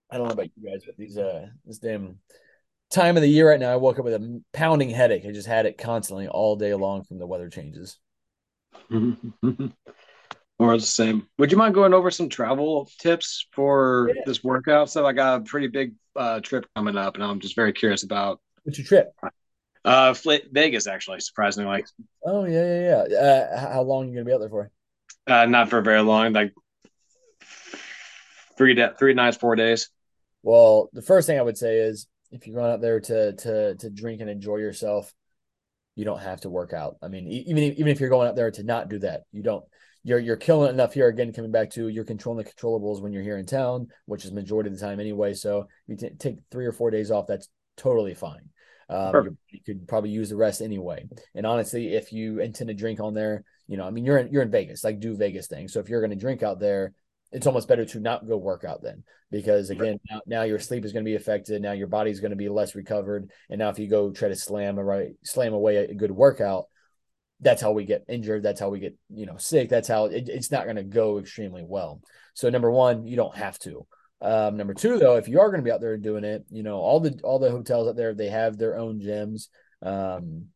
I 0.10 0.18
don't 0.18 0.28
know 0.28 0.34
about 0.34 0.50
you 0.56 0.70
guys, 0.70 0.84
but 0.86 0.96
these 0.98 1.18
uh 1.18 1.48
this 1.66 1.80
damn 1.80 2.20
time 2.90 3.18
of 3.18 3.22
the 3.22 3.30
year 3.30 3.50
right 3.50 3.60
now, 3.60 3.74
I 3.74 3.76
woke 3.76 4.00
up 4.00 4.06
with 4.06 4.14
a 4.14 4.42
pounding 4.54 4.90
headache. 4.90 5.26
I 5.26 5.32
just 5.32 5.48
had 5.48 5.66
it 5.66 5.78
constantly 5.78 6.28
all 6.28 6.56
day 6.56 6.74
long 6.74 7.04
from 7.04 7.20
the 7.20 7.28
weather 7.28 7.50
changes. 7.50 7.98
Or 10.60 10.76
the 10.76 10.82
same. 10.84 11.28
Would 11.38 11.52
you 11.52 11.58
mind 11.58 11.76
going 11.76 11.94
over 11.94 12.10
some 12.10 12.30
travel 12.30 12.90
tips 12.98 13.46
for 13.52 14.12
yeah. 14.14 14.22
this 14.26 14.44
workout 14.44 14.90
So 14.90 15.06
I 15.06 15.14
got 15.14 15.42
a 15.42 15.44
pretty 15.44 15.68
big 15.68 15.94
uh, 16.16 16.40
trip 16.40 16.66
coming 16.76 16.98
up, 16.98 17.16
and 17.16 17.24
I'm 17.24 17.40
just 17.40 17.56
very 17.56 17.74
curious 17.74 18.04
about. 18.04 18.42
What's 18.64 18.80
your 18.80 18.88
trip? 18.88 19.14
Uh, 19.86 20.14
Vegas, 20.52 20.88
actually, 20.88 21.20
surprisingly. 21.20 21.86
Oh 22.26 22.46
yeah, 22.46 22.80
yeah, 22.80 23.06
yeah. 23.10 23.18
Uh, 23.18 23.72
how 23.74 23.82
long 23.84 24.06
are 24.06 24.08
you 24.08 24.16
gonna 24.16 24.26
be 24.26 24.34
out 24.34 24.40
there 24.40 24.50
for? 24.50 24.72
Uh, 25.28 25.46
not 25.46 25.70
for 25.70 25.82
very 25.82 26.02
long, 26.02 26.34
like 26.34 26.54
three 28.58 28.74
de- 28.74 28.96
three 28.98 29.14
nights, 29.14 29.38
four 29.38 29.56
days. 29.56 29.90
Well, 30.44 30.90
the 30.92 31.02
first 31.02 31.28
thing 31.28 31.40
I 31.40 31.44
would 31.44 31.58
say 31.58 31.78
is 31.78 32.08
if 32.32 32.48
you're 32.48 32.56
going 32.56 32.72
out 32.72 32.82
there 32.82 33.00
to 33.00 33.34
to 33.34 33.76
to 33.76 33.90
drink 33.90 34.22
and 34.22 34.30
enjoy 34.30 34.58
yourself, 34.58 35.14
you 35.96 36.04
don't 36.04 36.22
have 36.22 36.42
to 36.42 36.50
work 36.50 36.74
out. 36.74 36.98
I 37.02 37.08
mean, 37.08 37.28
even 37.28 37.64
even 37.64 37.88
if 37.88 38.00
you're 38.00 38.10
going 38.10 38.28
out 38.28 38.36
there 38.36 38.52
to 38.52 38.64
not 38.64 38.90
do 38.90 39.00
that, 39.00 39.24
you 39.32 39.44
don't 39.44 39.64
you're 40.08 40.20
you're 40.20 40.38
killing 40.38 40.70
enough 40.70 40.94
here. 40.94 41.10
Again, 41.10 41.34
coming 41.34 41.52
back 41.52 41.70
to 41.72 41.90
you're 41.90 42.06
controlling 42.06 42.42
the 42.42 42.50
controllables 42.50 43.02
when 43.02 43.12
you're 43.12 43.24
here 43.24 43.38
in 43.38 43.46
town, 43.46 43.88
which 44.06 44.24
is 44.24 44.32
majority 44.32 44.70
of 44.70 44.80
the 44.80 44.80
time 44.80 45.02
anyway. 45.02 45.34
So 45.34 45.68
you 45.86 45.98
t- 45.98 46.12
take 46.18 46.38
three 46.50 46.66
or 46.66 46.72
four 46.72 46.92
days 46.92 47.12
off. 47.12 47.28
That's 47.28 47.50
totally 47.76 48.14
fine. 48.14 48.50
Um, 48.90 49.38
you 49.50 49.60
could 49.66 49.86
probably 49.86 50.12
use 50.12 50.30
the 50.30 50.38
rest 50.38 50.62
anyway. 50.62 51.10
And 51.36 51.46
honestly, 51.46 51.94
if 51.94 52.14
you 52.14 52.40
intend 52.40 52.70
to 52.70 52.74
drink 52.74 53.02
on 53.02 53.14
there, 53.14 53.44
you 53.68 53.76
know, 53.76 53.84
I 53.84 53.90
mean, 53.90 54.06
you're 54.06 54.18
in 54.18 54.32
you're 54.32 54.44
in 54.44 54.50
Vegas, 54.50 54.82
like 54.82 55.02
do 55.02 55.18
Vegas 55.18 55.48
thing. 55.48 55.68
So 55.68 55.82
if 55.82 55.90
you're 55.90 56.00
going 56.00 56.12
to 56.12 56.16
drink 56.16 56.42
out 56.42 56.62
there, 56.62 56.94
it's 57.34 57.46
almost 57.46 57.68
better 57.68 57.84
to 57.84 58.00
not 58.00 58.26
go 58.26 58.38
work 58.38 58.64
out 58.64 58.82
then, 58.82 59.04
because 59.30 59.70
again, 59.72 60.00
now, 60.10 60.22
now 60.26 60.44
your 60.44 60.60
sleep 60.60 60.86
is 60.86 60.94
going 60.94 61.04
to 61.04 61.10
be 61.10 61.18
affected. 61.18 61.62
Now 61.62 61.74
your 61.74 61.88
body's 61.88 62.22
going 62.22 62.32
to 62.32 62.38
be 62.38 62.48
less 62.48 62.76
recovered. 62.76 63.30
And 63.50 63.60
now 63.60 63.68
if 63.68 63.78
you 63.78 63.90
go 63.90 64.10
try 64.12 64.30
to 64.30 64.38
slam 64.38 64.78
a 64.78 64.84
right 64.86 65.16
slam 65.26 65.52
away 65.52 65.76
a 65.76 65.94
good 65.94 66.12
workout, 66.12 66.68
that's 67.40 67.62
how 67.62 67.72
we 67.72 67.86
get 67.86 68.06
injured. 68.08 68.44
That's 68.44 68.60
how 68.60 68.70
we 68.70 68.80
get, 68.80 68.96
you 69.10 69.26
know, 69.26 69.38
sick. 69.38 69.70
That's 69.70 69.88
how 69.88 70.06
it, 70.06 70.28
it's 70.30 70.52
not 70.52 70.64
going 70.64 70.78
to 70.78 70.84
go 70.84 71.20
extremely 71.20 71.64
well. 71.64 72.02
So 72.34 72.50
number 72.50 72.72
one, 72.72 73.06
you 73.06 73.16
don't 73.16 73.36
have 73.36 73.60
to. 73.60 73.86
Um, 74.22 74.58
number 74.58 74.74
two, 74.74 74.98
though, 74.98 75.16
if 75.18 75.28
you 75.28 75.40
are 75.40 75.50
going 75.50 75.62
to 75.62 75.66
be 75.66 75.72
out 75.72 75.82
there 75.82 75.98
doing 75.98 76.24
it, 76.24 76.46
you 76.50 76.64
know, 76.64 76.78
all 76.78 77.00
the 77.00 77.20
all 77.24 77.38
the 77.40 77.52
hotels 77.52 77.88
out 77.88 77.96
there, 77.96 78.16
they 78.16 78.30
have 78.30 78.58
their 78.58 78.78
own 78.78 79.00
gyms. 79.00 79.48
Um, 79.84 80.48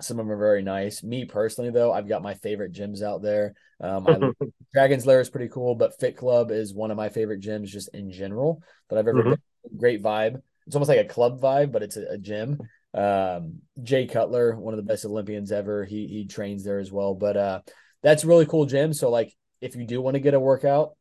some 0.00 0.18
of 0.18 0.26
them 0.26 0.32
are 0.32 0.38
very 0.38 0.62
nice. 0.62 1.02
Me 1.02 1.26
personally, 1.26 1.70
though, 1.70 1.92
I've 1.92 2.08
got 2.08 2.22
my 2.22 2.34
favorite 2.34 2.72
gyms 2.72 3.02
out 3.02 3.22
there. 3.22 3.54
Um, 3.80 4.06
I, 4.08 4.46
Dragon's 4.74 5.04
Lair 5.04 5.20
is 5.20 5.28
pretty 5.28 5.48
cool, 5.48 5.74
but 5.74 5.98
Fit 6.00 6.16
Club 6.16 6.50
is 6.50 6.72
one 6.72 6.90
of 6.90 6.96
my 6.96 7.10
favorite 7.10 7.42
gyms 7.42 7.66
just 7.66 7.90
in 7.94 8.10
general 8.10 8.62
that 8.88 8.98
I've 8.98 9.06
ever 9.06 9.18
mm-hmm. 9.18 9.30
been. 9.30 9.72
Great 9.76 10.02
vibe. 10.02 10.40
It's 10.66 10.74
almost 10.74 10.88
like 10.88 10.98
a 10.98 11.04
club 11.04 11.40
vibe, 11.40 11.72
but 11.72 11.82
it's 11.82 11.96
a, 11.96 12.12
a 12.12 12.18
gym. 12.18 12.58
Um, 12.94 13.60
Jay 13.82 14.06
Cutler, 14.06 14.56
one 14.56 14.74
of 14.74 14.78
the 14.78 14.90
best 14.90 15.04
Olympians 15.04 15.52
ever, 15.52 15.84
he 15.84 16.06
he 16.06 16.26
trains 16.26 16.64
there 16.64 16.78
as 16.78 16.92
well. 16.92 17.14
But 17.14 17.36
uh, 17.36 17.60
that's 18.02 18.24
really 18.24 18.46
cool 18.46 18.66
gym. 18.66 18.92
So 18.92 19.10
like, 19.10 19.34
if 19.60 19.76
you 19.76 19.86
do 19.86 20.00
want 20.00 20.14
to 20.14 20.20
get 20.20 20.34
a 20.34 20.40
workout, 20.40 20.96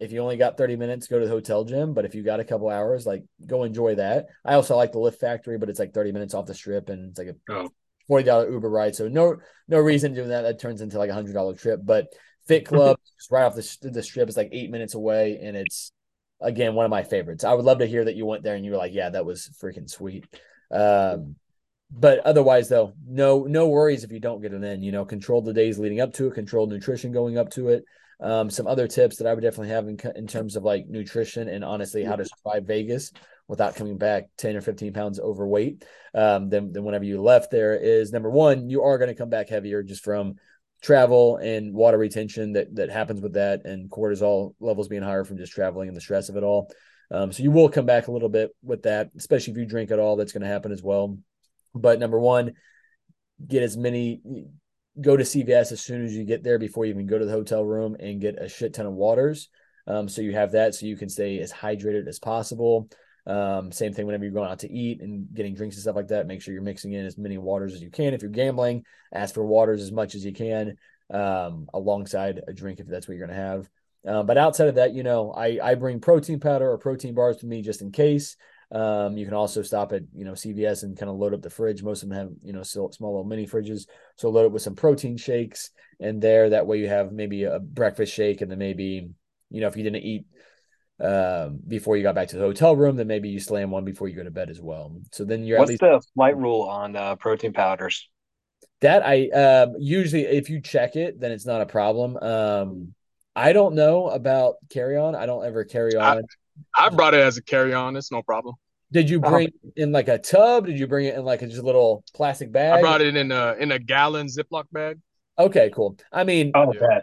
if 0.00 0.12
you 0.12 0.20
only 0.20 0.36
got 0.36 0.56
30 0.56 0.76
minutes, 0.76 1.06
go 1.06 1.18
to 1.18 1.24
the 1.24 1.30
hotel 1.30 1.64
gym. 1.64 1.94
But 1.94 2.04
if 2.04 2.14
you 2.14 2.22
got 2.22 2.40
a 2.40 2.44
couple 2.44 2.68
hours, 2.68 3.06
like 3.06 3.24
go 3.46 3.64
enjoy 3.64 3.96
that. 3.96 4.26
I 4.44 4.54
also 4.54 4.76
like 4.76 4.92
the 4.92 4.98
Lift 4.98 5.20
Factory, 5.20 5.58
but 5.58 5.68
it's 5.68 5.78
like 5.78 5.94
30 5.94 6.12
minutes 6.12 6.34
off 6.34 6.46
the 6.46 6.54
strip 6.54 6.88
and 6.88 7.10
it's 7.10 7.18
like 7.18 7.28
a 7.28 7.52
oh. 7.52 7.70
$40 8.10 8.50
Uber 8.50 8.68
ride. 8.68 8.94
So 8.94 9.08
no 9.08 9.36
no 9.68 9.78
reason 9.78 10.14
doing 10.14 10.28
that. 10.28 10.42
That 10.42 10.60
turns 10.60 10.80
into 10.80 10.98
like 10.98 11.10
a 11.10 11.14
hundred 11.14 11.34
dollar 11.34 11.54
trip. 11.54 11.80
But 11.82 12.08
Fit 12.46 12.66
Club, 12.66 12.98
just 13.16 13.30
right 13.30 13.44
off 13.44 13.54
the, 13.54 13.90
the 13.90 14.02
strip, 14.02 14.28
is 14.28 14.36
like 14.36 14.50
eight 14.52 14.70
minutes 14.70 14.94
away, 14.94 15.38
and 15.42 15.56
it's 15.56 15.92
again 16.40 16.74
one 16.74 16.84
of 16.84 16.90
my 16.90 17.02
favorites. 17.02 17.44
I 17.44 17.54
would 17.54 17.64
love 17.64 17.78
to 17.78 17.86
hear 17.86 18.04
that 18.04 18.16
you 18.16 18.26
went 18.26 18.42
there 18.42 18.56
and 18.56 18.64
you 18.64 18.72
were 18.72 18.76
like, 18.76 18.92
yeah, 18.92 19.10
that 19.10 19.24
was 19.24 19.48
freaking 19.62 19.88
sweet. 19.88 20.26
Um, 20.74 21.36
but 21.90 22.20
otherwise, 22.20 22.68
though, 22.68 22.94
no 23.06 23.44
no 23.44 23.68
worries 23.68 24.04
if 24.04 24.10
you 24.10 24.20
don't 24.20 24.42
get 24.42 24.52
it 24.52 24.62
in. 24.62 24.82
You 24.82 24.92
know, 24.92 25.04
control 25.04 25.42
the 25.42 25.52
days 25.52 25.78
leading 25.78 26.00
up 26.00 26.12
to 26.14 26.28
it, 26.28 26.34
control 26.34 26.66
nutrition 26.66 27.12
going 27.12 27.38
up 27.38 27.50
to 27.50 27.68
it. 27.68 27.84
Um, 28.20 28.50
some 28.50 28.66
other 28.66 28.88
tips 28.88 29.16
that 29.16 29.26
I 29.26 29.34
would 29.34 29.42
definitely 29.42 29.68
have 29.68 29.88
in, 29.88 29.98
in 30.16 30.26
terms 30.26 30.56
of 30.56 30.64
like 30.64 30.86
nutrition 30.88 31.48
and 31.48 31.64
honestly 31.64 32.04
how 32.04 32.16
to 32.16 32.24
survive 32.24 32.64
Vegas 32.64 33.12
without 33.48 33.76
coming 33.76 33.98
back 33.98 34.28
10 34.38 34.56
or 34.56 34.60
15 34.60 34.92
pounds 34.92 35.20
overweight 35.20 35.84
um, 36.14 36.48
than, 36.48 36.72
than 36.72 36.84
whenever 36.84 37.04
you 37.04 37.20
left 37.20 37.50
there 37.50 37.76
is 37.76 38.12
number 38.12 38.30
one, 38.30 38.70
you 38.70 38.82
are 38.82 38.98
going 38.98 39.08
to 39.08 39.14
come 39.14 39.28
back 39.28 39.48
heavier 39.48 39.82
just 39.82 40.02
from 40.02 40.36
travel 40.80 41.36
and 41.38 41.74
water 41.74 41.98
retention 41.98 42.52
that 42.52 42.74
that 42.76 42.90
happens 42.90 43.20
with 43.20 43.34
that 43.34 43.64
and 43.64 43.90
cortisol 43.90 44.54
levels 44.60 44.88
being 44.88 45.02
higher 45.02 45.24
from 45.24 45.38
just 45.38 45.52
traveling 45.52 45.88
and 45.88 45.96
the 45.96 46.00
stress 46.00 46.28
of 46.28 46.36
it 46.36 46.42
all. 46.42 46.70
Um, 47.10 47.32
so 47.32 47.42
you 47.42 47.50
will 47.50 47.68
come 47.68 47.86
back 47.86 48.08
a 48.08 48.12
little 48.12 48.28
bit 48.28 48.50
with 48.62 48.82
that, 48.82 49.10
especially 49.16 49.52
if 49.52 49.58
you 49.58 49.66
drink 49.66 49.90
at 49.90 49.98
all. 49.98 50.16
That's 50.16 50.32
going 50.32 50.42
to 50.42 50.48
happen 50.48 50.72
as 50.72 50.82
well. 50.82 51.18
But 51.74 51.98
number 51.98 52.18
one, 52.18 52.54
get 53.46 53.62
as 53.62 53.76
many 53.76 54.20
go 55.00 55.16
to 55.16 55.24
CVS 55.24 55.72
as 55.72 55.80
soon 55.80 56.04
as 56.04 56.14
you 56.14 56.24
get 56.24 56.44
there 56.44 56.58
before 56.58 56.84
you 56.84 56.92
even 56.92 57.06
go 57.06 57.18
to 57.18 57.24
the 57.24 57.32
hotel 57.32 57.64
room 57.64 57.96
and 57.98 58.20
get 58.20 58.40
a 58.40 58.48
shit 58.48 58.74
ton 58.74 58.86
of 58.86 58.92
waters. 58.92 59.48
Um, 59.86 60.08
so 60.08 60.22
you 60.22 60.32
have 60.32 60.52
that 60.52 60.74
so 60.74 60.86
you 60.86 60.96
can 60.96 61.08
stay 61.08 61.40
as 61.40 61.52
hydrated 61.52 62.06
as 62.06 62.18
possible. 62.18 62.88
Um, 63.26 63.72
same 63.72 63.92
thing 63.92 64.06
whenever 64.06 64.24
you're 64.24 64.34
going 64.34 64.50
out 64.50 64.60
to 64.60 64.70
eat 64.70 65.00
and 65.00 65.26
getting 65.32 65.54
drinks 65.54 65.76
and 65.76 65.82
stuff 65.82 65.96
like 65.96 66.08
that. 66.08 66.26
Make 66.26 66.42
sure 66.42 66.54
you're 66.54 66.62
mixing 66.62 66.92
in 66.92 67.06
as 67.06 67.18
many 67.18 67.38
waters 67.38 67.74
as 67.74 67.82
you 67.82 67.90
can. 67.90 68.14
If 68.14 68.22
you're 68.22 68.30
gambling, 68.30 68.84
ask 69.12 69.34
for 69.34 69.44
waters 69.44 69.82
as 69.82 69.92
much 69.92 70.14
as 70.14 70.24
you 70.24 70.32
can 70.32 70.76
um, 71.10 71.68
alongside 71.74 72.40
a 72.46 72.52
drink 72.52 72.80
if 72.80 72.86
that's 72.86 73.08
what 73.08 73.16
you're 73.16 73.26
going 73.26 73.36
to 73.36 73.42
have. 73.42 73.68
Uh, 74.06 74.22
but 74.22 74.36
outside 74.36 74.68
of 74.68 74.74
that, 74.74 74.94
you 74.94 75.02
know, 75.02 75.32
I, 75.32 75.58
I 75.62 75.74
bring 75.74 76.00
protein 76.00 76.40
powder 76.40 76.70
or 76.70 76.78
protein 76.78 77.14
bars 77.14 77.36
with 77.36 77.44
me 77.44 77.62
just 77.62 77.82
in 77.82 77.90
case. 77.90 78.36
Um, 78.70 79.16
you 79.16 79.24
can 79.24 79.34
also 79.34 79.62
stop 79.62 79.92
at 79.92 80.02
you 80.14 80.24
know 80.24 80.32
CVS 80.32 80.82
and 80.82 80.98
kind 80.98 81.10
of 81.10 81.16
load 81.16 81.32
up 81.32 81.42
the 81.42 81.50
fridge. 81.50 81.82
Most 81.82 82.02
of 82.02 82.08
them 82.08 82.18
have 82.18 82.30
you 82.42 82.52
know 82.52 82.62
small 82.62 82.90
little 83.00 83.24
mini 83.24 83.46
fridges, 83.46 83.86
so 84.16 84.30
load 84.30 84.46
it 84.46 84.52
with 84.52 84.62
some 84.62 84.74
protein 84.74 85.16
shakes 85.16 85.70
and 86.00 86.20
there. 86.20 86.50
That 86.50 86.66
way 86.66 86.78
you 86.78 86.88
have 86.88 87.12
maybe 87.12 87.44
a 87.44 87.60
breakfast 87.60 88.12
shake 88.12 88.40
and 88.40 88.50
then 88.50 88.58
maybe 88.58 89.10
you 89.50 89.60
know 89.60 89.68
if 89.68 89.76
you 89.76 89.84
didn't 89.84 90.02
eat 90.02 90.26
um, 91.00 91.60
before 91.66 91.96
you 91.96 92.02
got 92.02 92.14
back 92.14 92.28
to 92.28 92.36
the 92.36 92.42
hotel 92.42 92.74
room, 92.74 92.96
then 92.96 93.06
maybe 93.06 93.28
you 93.28 93.40
slam 93.40 93.70
one 93.70 93.84
before 93.84 94.08
you 94.08 94.16
go 94.16 94.24
to 94.24 94.30
bed 94.30 94.50
as 94.50 94.60
well. 94.60 94.96
So 95.12 95.24
then 95.24 95.44
you're 95.44 95.58
what's 95.58 95.70
least- 95.70 95.80
the 95.80 96.02
flight 96.14 96.36
rule 96.36 96.62
on 96.62 96.96
uh, 96.96 97.16
protein 97.16 97.52
powders? 97.52 98.08
That 98.80 99.04
I 99.04 99.28
um, 99.28 99.74
usually 99.78 100.22
if 100.22 100.50
you 100.50 100.60
check 100.60 100.96
it, 100.96 101.20
then 101.20 101.32
it's 101.32 101.46
not 101.46 101.60
a 101.60 101.66
problem. 101.66 102.16
Um, 102.16 102.94
I 103.36 103.52
don't 103.52 103.74
know 103.74 104.08
about 104.08 104.56
carry 104.70 104.96
on. 104.96 105.14
I 105.14 105.26
don't 105.26 105.44
ever 105.44 105.64
carry 105.64 105.96
on. 105.96 106.22
I, 106.76 106.86
I 106.86 106.88
brought 106.88 107.14
it 107.14 107.20
as 107.20 107.36
a 107.36 107.42
carry 107.42 107.74
on. 107.74 107.96
It's 107.96 108.12
no 108.12 108.22
problem. 108.22 108.54
Did 108.92 109.10
you 109.10 109.18
bring 109.18 109.50
oh. 109.64 109.70
in 109.76 109.92
like 109.92 110.08
a 110.08 110.18
tub? 110.18 110.66
Did 110.66 110.78
you 110.78 110.86
bring 110.86 111.06
it 111.06 111.16
in 111.16 111.24
like 111.24 111.42
a 111.42 111.46
just 111.46 111.60
a 111.60 111.64
little 111.64 112.04
plastic 112.14 112.52
bag? 112.52 112.78
I 112.78 112.80
brought 112.80 113.00
it 113.00 113.16
in 113.16 113.32
a 113.32 113.54
in 113.58 113.72
a 113.72 113.78
gallon 113.78 114.28
Ziploc 114.28 114.66
bag. 114.70 115.00
Okay, 115.38 115.70
cool. 115.74 115.96
I 116.12 116.22
mean, 116.22 116.52
oh, 116.54 116.72
yeah. 116.72 117.00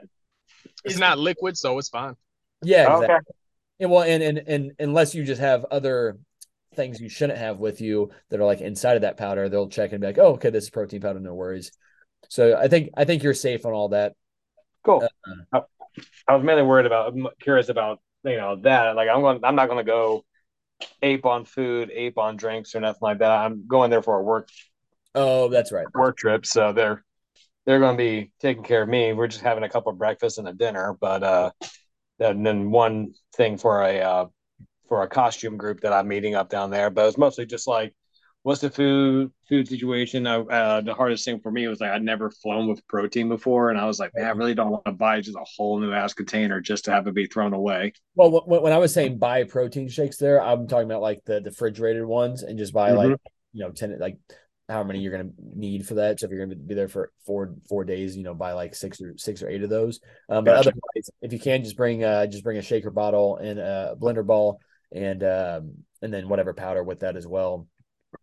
it's 0.86 0.98
not 0.98 1.20
liquid, 1.20 1.58
so 1.58 1.78
it's 1.78 1.90
fine. 1.90 2.16
Yeah, 2.64 2.84
exactly. 2.84 3.06
Okay. 3.06 3.26
And 3.82 3.92
well, 3.92 4.04
and, 4.04 4.24
and 4.24 4.38
and 4.48 4.72
unless 4.80 5.14
you 5.14 5.26
just 5.26 5.42
have 5.42 5.66
other 5.66 6.18
things 6.76 7.02
you 7.02 7.10
shouldn't 7.10 7.40
have 7.40 7.58
with 7.58 7.82
you 7.82 8.12
that 8.30 8.40
are 8.40 8.46
like 8.46 8.62
inside 8.62 8.96
of 8.96 9.02
that 9.02 9.18
powder, 9.18 9.50
they'll 9.50 9.68
check 9.68 9.92
and 9.92 10.00
be 10.00 10.08
like, 10.08 10.18
"Oh, 10.18 10.34
okay, 10.34 10.50
this 10.50 10.66
is 10.66 10.70
protein 10.70 11.02
powder, 11.02 11.20
no 11.20 11.34
worries." 11.34 11.72
So 12.30 12.56
I 12.56 12.70
think 12.70 12.92
I 12.96 13.04
think 13.04 13.24
you're 13.24 13.34
safe 13.34 13.66
on 13.66 13.74
all 13.74 13.90
that. 13.90 14.14
Cool. 14.86 15.06
Uh, 15.52 15.62
I 16.28 16.36
was 16.36 16.44
mainly 16.44 16.64
worried 16.64 16.86
about, 16.86 17.14
I'm 17.14 17.28
curious 17.42 17.70
about 17.70 18.00
you 18.24 18.38
know 18.38 18.56
that. 18.62 18.96
Like 18.96 19.10
I'm 19.10 19.22
going, 19.22 19.40
I'm 19.44 19.56
not 19.56 19.68
going 19.68 19.84
to 19.84 19.90
go 19.90 20.26
ape 21.02 21.26
on 21.26 21.46
food, 21.46 21.92
ape 21.94 22.18
on 22.18 22.38
drinks, 22.38 22.76
or 22.76 22.80
nothing 22.80 23.00
like 23.02 23.20
that. 23.20 23.32
I'm 23.32 23.68
going 23.68 23.90
there 23.90 24.02
for 24.02 24.18
a 24.18 24.24
work. 24.24 24.50
Oh, 25.14 25.50
that's 25.50 25.72
right. 25.72 25.88
Work 25.94 26.18
trip, 26.18 26.46
so 26.46 26.74
they're 26.74 27.04
they're 27.66 27.80
going 27.80 27.98
to 27.98 28.04
be 28.04 28.32
taking 28.40 28.64
care 28.64 28.84
of 28.84 28.90
me. 28.90 29.14
We're 29.14 29.28
just 29.28 29.44
having 29.44 29.64
a 29.64 29.70
couple 29.70 29.92
of 29.92 29.98
breakfasts 29.98 30.38
and 30.38 30.48
a 30.48 30.54
dinner, 30.54 30.98
but 31.00 31.24
uh, 31.24 31.52
and 32.20 32.46
then 32.46 32.72
one 32.72 33.14
thing 33.36 33.58
for 33.58 33.82
a 33.82 34.00
uh, 34.00 34.26
for 34.88 35.04
a 35.04 35.08
costume 35.08 35.58
group 35.58 35.82
that 35.82 35.94
I'm 35.94 36.08
meeting 36.08 36.36
up 36.36 36.50
down 36.50 36.70
there. 36.70 36.90
But 36.90 37.08
it's 37.08 37.18
mostly 37.18 37.46
just 37.46 37.68
like 37.68 37.94
what's 38.44 38.62
the 38.62 38.70
food 38.70 39.32
food 39.48 39.68
situation? 39.68 40.26
Uh, 40.26 40.42
uh, 40.44 40.82
the 40.82 40.94
hardest 40.94 41.26
thing 41.26 41.40
for 41.40 41.52
me 41.52 41.68
was 41.68 41.80
like 41.80 41.92
I'd 41.92 42.04
never 42.04 42.30
flown 42.30 42.68
with 42.68 42.86
protein 42.88 43.30
before, 43.30 43.70
and 43.70 43.80
I 43.80 43.86
was 43.86 44.00
like, 44.00 44.12
man, 44.16 44.26
I 44.26 44.32
really 44.32 44.56
don't 44.56 44.72
want 44.72 44.86
to 44.86 44.92
buy 44.92 45.22
just 45.22 45.38
a 45.38 45.46
whole 45.56 45.80
new 45.80 45.94
ass 45.94 46.14
container 46.14 46.60
just 46.60 46.86
to 46.86 46.92
have 46.92 47.08
it 47.08 47.14
be 47.14 47.28
thrown 47.28 47.54
away. 47.54 47.94
Well, 48.16 48.44
when 48.46 48.74
I 48.74 48.78
was 48.78 48.94
saying 48.94 49.18
buy 49.18 49.44
protein 49.44 49.90
shakes, 49.90 50.18
there, 50.18 50.42
I'm 50.42 50.68
talking 50.68 50.86
about 50.86 51.02
like 51.02 51.24
the, 51.26 51.40
the 51.40 51.50
refrigerated 51.50 52.06
ones, 52.06 52.44
and 52.44 52.58
just 52.58 52.74
buy 52.74 52.90
mm-hmm. 52.90 53.12
like 53.12 53.20
you 53.54 53.64
know 53.64 53.72
ten 53.72 53.98
like 54.00 54.18
how 54.70 54.84
many 54.84 55.00
you're 55.00 55.12
going 55.12 55.28
to 55.28 55.34
need 55.60 55.86
for 55.86 55.96
that. 55.96 56.20
So 56.20 56.26
if 56.26 56.32
you're 56.32 56.46
going 56.46 56.58
to 56.58 56.64
be 56.64 56.76
there 56.76 56.88
for 56.88 57.12
four 57.26 57.56
four 57.68 57.84
days, 57.84 58.16
you 58.16 58.24
know, 58.24 58.34
buy 58.34 58.54
like 58.54 58.74
six 58.74 59.02
or 59.02 59.14
six 59.18 59.44
or 59.44 59.50
eight 59.50 59.64
of 59.64 59.70
those. 59.70 60.00
Um, 60.30 60.46
but 60.46 60.56
gotcha. 60.56 60.70
otherwise, 60.70 61.10
if 61.22 61.34
you 61.34 61.40
can, 61.40 61.64
just 61.64 61.78
bring 61.78 62.04
uh 62.04 62.26
just 62.28 62.44
bring 62.44 62.58
a 62.58 62.62
shaker 62.62 62.92
bottle 62.92 63.38
and 63.38 63.60
a 63.60 63.96
blender 64.00 64.26
ball 64.26 64.60
and 64.94 65.24
um 65.24 65.72
and 66.02 66.14
then 66.14 66.28
whatever 66.28 66.54
powder 66.54 66.84
with 66.84 67.02
that 67.02 67.16
as 67.16 67.28
well 67.28 67.68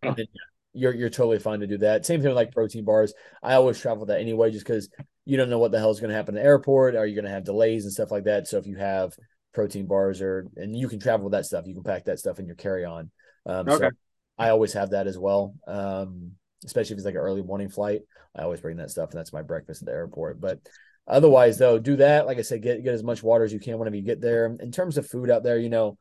then, 0.02 0.26
you're 0.72 0.94
you're 0.94 1.10
totally 1.10 1.38
fine 1.38 1.60
to 1.60 1.66
do 1.66 1.78
that. 1.78 2.06
Same 2.06 2.20
thing 2.20 2.28
with 2.28 2.36
like 2.36 2.52
protein 2.52 2.84
bars. 2.84 3.12
I 3.42 3.54
always 3.54 3.80
travel 3.80 4.06
that 4.06 4.20
anyway, 4.20 4.50
just 4.50 4.66
because 4.66 4.88
you 5.24 5.36
don't 5.36 5.50
know 5.50 5.58
what 5.58 5.72
the 5.72 5.78
hell 5.78 5.90
is 5.90 6.00
going 6.00 6.10
to 6.10 6.16
happen 6.16 6.36
in 6.36 6.42
the 6.42 6.46
airport. 6.46 6.94
Are 6.94 7.06
you 7.06 7.14
going 7.14 7.24
to 7.24 7.30
have 7.30 7.44
delays 7.44 7.84
and 7.84 7.92
stuff 7.92 8.10
like 8.10 8.24
that? 8.24 8.46
So 8.46 8.58
if 8.58 8.66
you 8.66 8.76
have 8.76 9.12
protein 9.52 9.86
bars 9.86 10.22
or 10.22 10.46
and 10.56 10.76
you 10.76 10.88
can 10.88 11.00
travel 11.00 11.24
with 11.24 11.32
that 11.32 11.46
stuff, 11.46 11.66
you 11.66 11.74
can 11.74 11.82
pack 11.82 12.04
that 12.04 12.18
stuff 12.18 12.38
in 12.38 12.46
your 12.46 12.54
carry 12.54 12.84
on. 12.84 13.10
Um, 13.46 13.68
okay. 13.68 13.86
So 13.86 13.90
I 14.38 14.50
always 14.50 14.72
have 14.74 14.90
that 14.90 15.06
as 15.06 15.18
well. 15.18 15.54
Um, 15.66 16.32
especially 16.64 16.94
if 16.94 16.98
it's 16.98 17.06
like 17.06 17.14
an 17.14 17.20
early 17.20 17.42
morning 17.42 17.68
flight, 17.68 18.02
I 18.36 18.42
always 18.42 18.60
bring 18.60 18.76
that 18.76 18.90
stuff, 18.90 19.10
and 19.10 19.18
that's 19.18 19.32
my 19.32 19.42
breakfast 19.42 19.82
at 19.82 19.86
the 19.86 19.92
airport. 19.92 20.40
But 20.40 20.60
otherwise, 21.06 21.58
though, 21.58 21.78
do 21.78 21.96
that. 21.96 22.26
Like 22.26 22.38
I 22.38 22.42
said, 22.42 22.62
get 22.62 22.84
get 22.84 22.94
as 22.94 23.02
much 23.02 23.22
water 23.22 23.44
as 23.44 23.52
you 23.52 23.60
can 23.60 23.78
whenever 23.78 23.96
you 23.96 24.02
get 24.02 24.20
there. 24.20 24.54
In 24.60 24.70
terms 24.70 24.98
of 24.98 25.08
food 25.08 25.30
out 25.30 25.42
there, 25.42 25.58
you 25.58 25.70
know, 25.70 25.98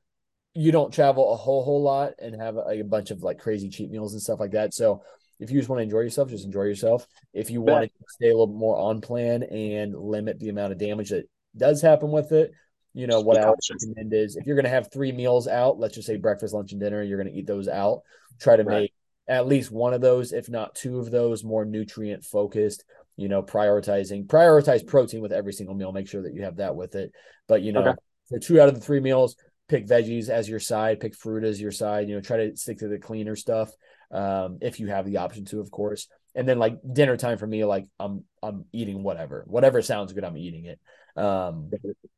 you 0.57 0.71
don't 0.71 0.91
travel 0.91 1.33
a 1.33 1.37
whole 1.37 1.63
whole 1.63 1.83
lot 1.83 2.13
and 2.17 2.35
have 2.41 2.57
a, 2.57 2.79
a, 2.79 2.81
bunch 2.81 3.11
of 3.11 3.21
like 3.21 3.37
crazy 3.37 3.69
cheap 3.69 3.91
meals 3.91 4.13
and 4.13 4.21
stuff 4.21 4.39
like 4.39 4.51
that. 4.51 4.73
So 4.73 5.03
if 5.39 5.51
you 5.51 5.59
just 5.59 5.69
want 5.69 5.79
to 5.79 5.83
enjoy 5.83 5.99
yourself, 5.99 6.31
just 6.31 6.45
enjoy 6.45 6.63
yourself. 6.63 7.05
If 7.31 7.51
you 7.51 7.61
want 7.61 7.91
to 7.91 8.05
stay 8.07 8.29
a 8.29 8.31
little 8.31 8.47
bit 8.47 8.57
more 8.57 8.75
on 8.75 8.99
plan 8.99 9.43
and 9.43 9.95
limit 9.95 10.39
the 10.39 10.49
amount 10.49 10.71
of 10.71 10.79
damage 10.79 11.11
that 11.11 11.29
does 11.55 11.79
happen 11.79 12.09
with 12.09 12.31
it, 12.31 12.53
you 12.95 13.05
know 13.05 13.21
what 13.21 13.37
I 13.37 13.47
would 13.47 13.59
recommend 13.69 14.11
is 14.15 14.35
if 14.35 14.47
you're 14.47 14.55
going 14.55 14.65
to 14.65 14.71
have 14.71 14.91
three 14.91 15.11
meals 15.11 15.47
out, 15.47 15.77
let's 15.77 15.93
just 15.93 16.07
say 16.07 16.15
breakfast, 16.15 16.55
lunch, 16.55 16.71
and 16.71 16.81
dinner, 16.81 17.03
you're 17.03 17.21
going 17.21 17.31
to 17.31 17.39
eat 17.39 17.45
those 17.45 17.67
out. 17.67 18.01
Try 18.39 18.55
to 18.55 18.63
right. 18.63 18.81
make 18.81 18.93
at 19.27 19.45
least 19.45 19.71
one 19.71 19.93
of 19.93 20.01
those, 20.01 20.31
if 20.31 20.49
not 20.49 20.73
two 20.73 20.97
of 20.97 21.11
those, 21.11 21.43
more 21.43 21.65
nutrient 21.65 22.23
focused. 22.23 22.83
You 23.15 23.27
know, 23.29 23.43
prioritizing 23.43 24.25
prioritize 24.25 24.85
protein 24.85 25.21
with 25.21 25.31
every 25.31 25.53
single 25.53 25.75
meal. 25.75 25.91
Make 25.91 26.07
sure 26.07 26.23
that 26.23 26.33
you 26.33 26.43
have 26.43 26.57
that 26.57 26.75
with 26.75 26.95
it. 26.95 27.11
But 27.47 27.61
you 27.61 27.73
know, 27.73 27.81
okay. 27.81 27.93
for 28.29 28.39
two 28.39 28.59
out 28.59 28.69
of 28.69 28.73
the 28.73 28.81
three 28.81 28.99
meals, 28.99 29.35
pick 29.67 29.85
veggies 29.87 30.29
as 30.29 30.47
your 30.47 30.59
side, 30.59 30.99
pick 30.99 31.15
fruit 31.15 31.43
as 31.43 31.59
your 31.59 31.71
side, 31.71 32.07
you 32.07 32.15
know, 32.15 32.21
try 32.21 32.37
to 32.37 32.55
stick 32.55 32.79
to 32.79 32.87
the 32.87 32.97
cleaner 32.97 33.35
stuff. 33.35 33.71
Um, 34.11 34.59
if 34.61 34.79
you 34.79 34.87
have 34.87 35.05
the 35.05 35.17
option 35.17 35.45
to, 35.45 35.59
of 35.59 35.69
course. 35.69 36.07
And 36.35 36.47
then 36.47 36.59
like 36.59 36.79
dinner 36.93 37.17
time 37.17 37.37
for 37.37 37.47
me, 37.47 37.65
like 37.65 37.87
I'm 37.99 38.23
I'm 38.41 38.65
eating 38.71 39.03
whatever. 39.03 39.43
Whatever 39.47 39.81
sounds 39.81 40.13
good, 40.13 40.23
I'm 40.23 40.37
eating 40.37 40.65
it. 40.65 40.79
Um, 41.19 41.71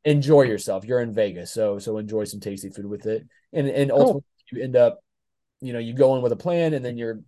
enjoy 0.03 0.43
yourself. 0.43 0.85
You're 0.85 0.99
in 0.99 1.13
Vegas, 1.13 1.51
so 1.53 1.79
so 1.79 1.97
enjoy 1.97 2.25
some 2.25 2.41
tasty 2.41 2.69
food 2.69 2.85
with 2.85 3.05
it. 3.05 3.25
And 3.53 3.67
and 3.67 3.91
ultimately 3.91 4.23
cool. 4.51 4.59
you 4.59 4.63
end 4.63 4.75
up, 4.75 4.99
you 5.61 5.73
know, 5.73 5.79
you 5.79 5.93
go 5.93 6.15
in 6.15 6.21
with 6.21 6.33
a 6.33 6.37
plan 6.37 6.73
and 6.73 6.83
then 6.83 6.97
you're 6.97 7.21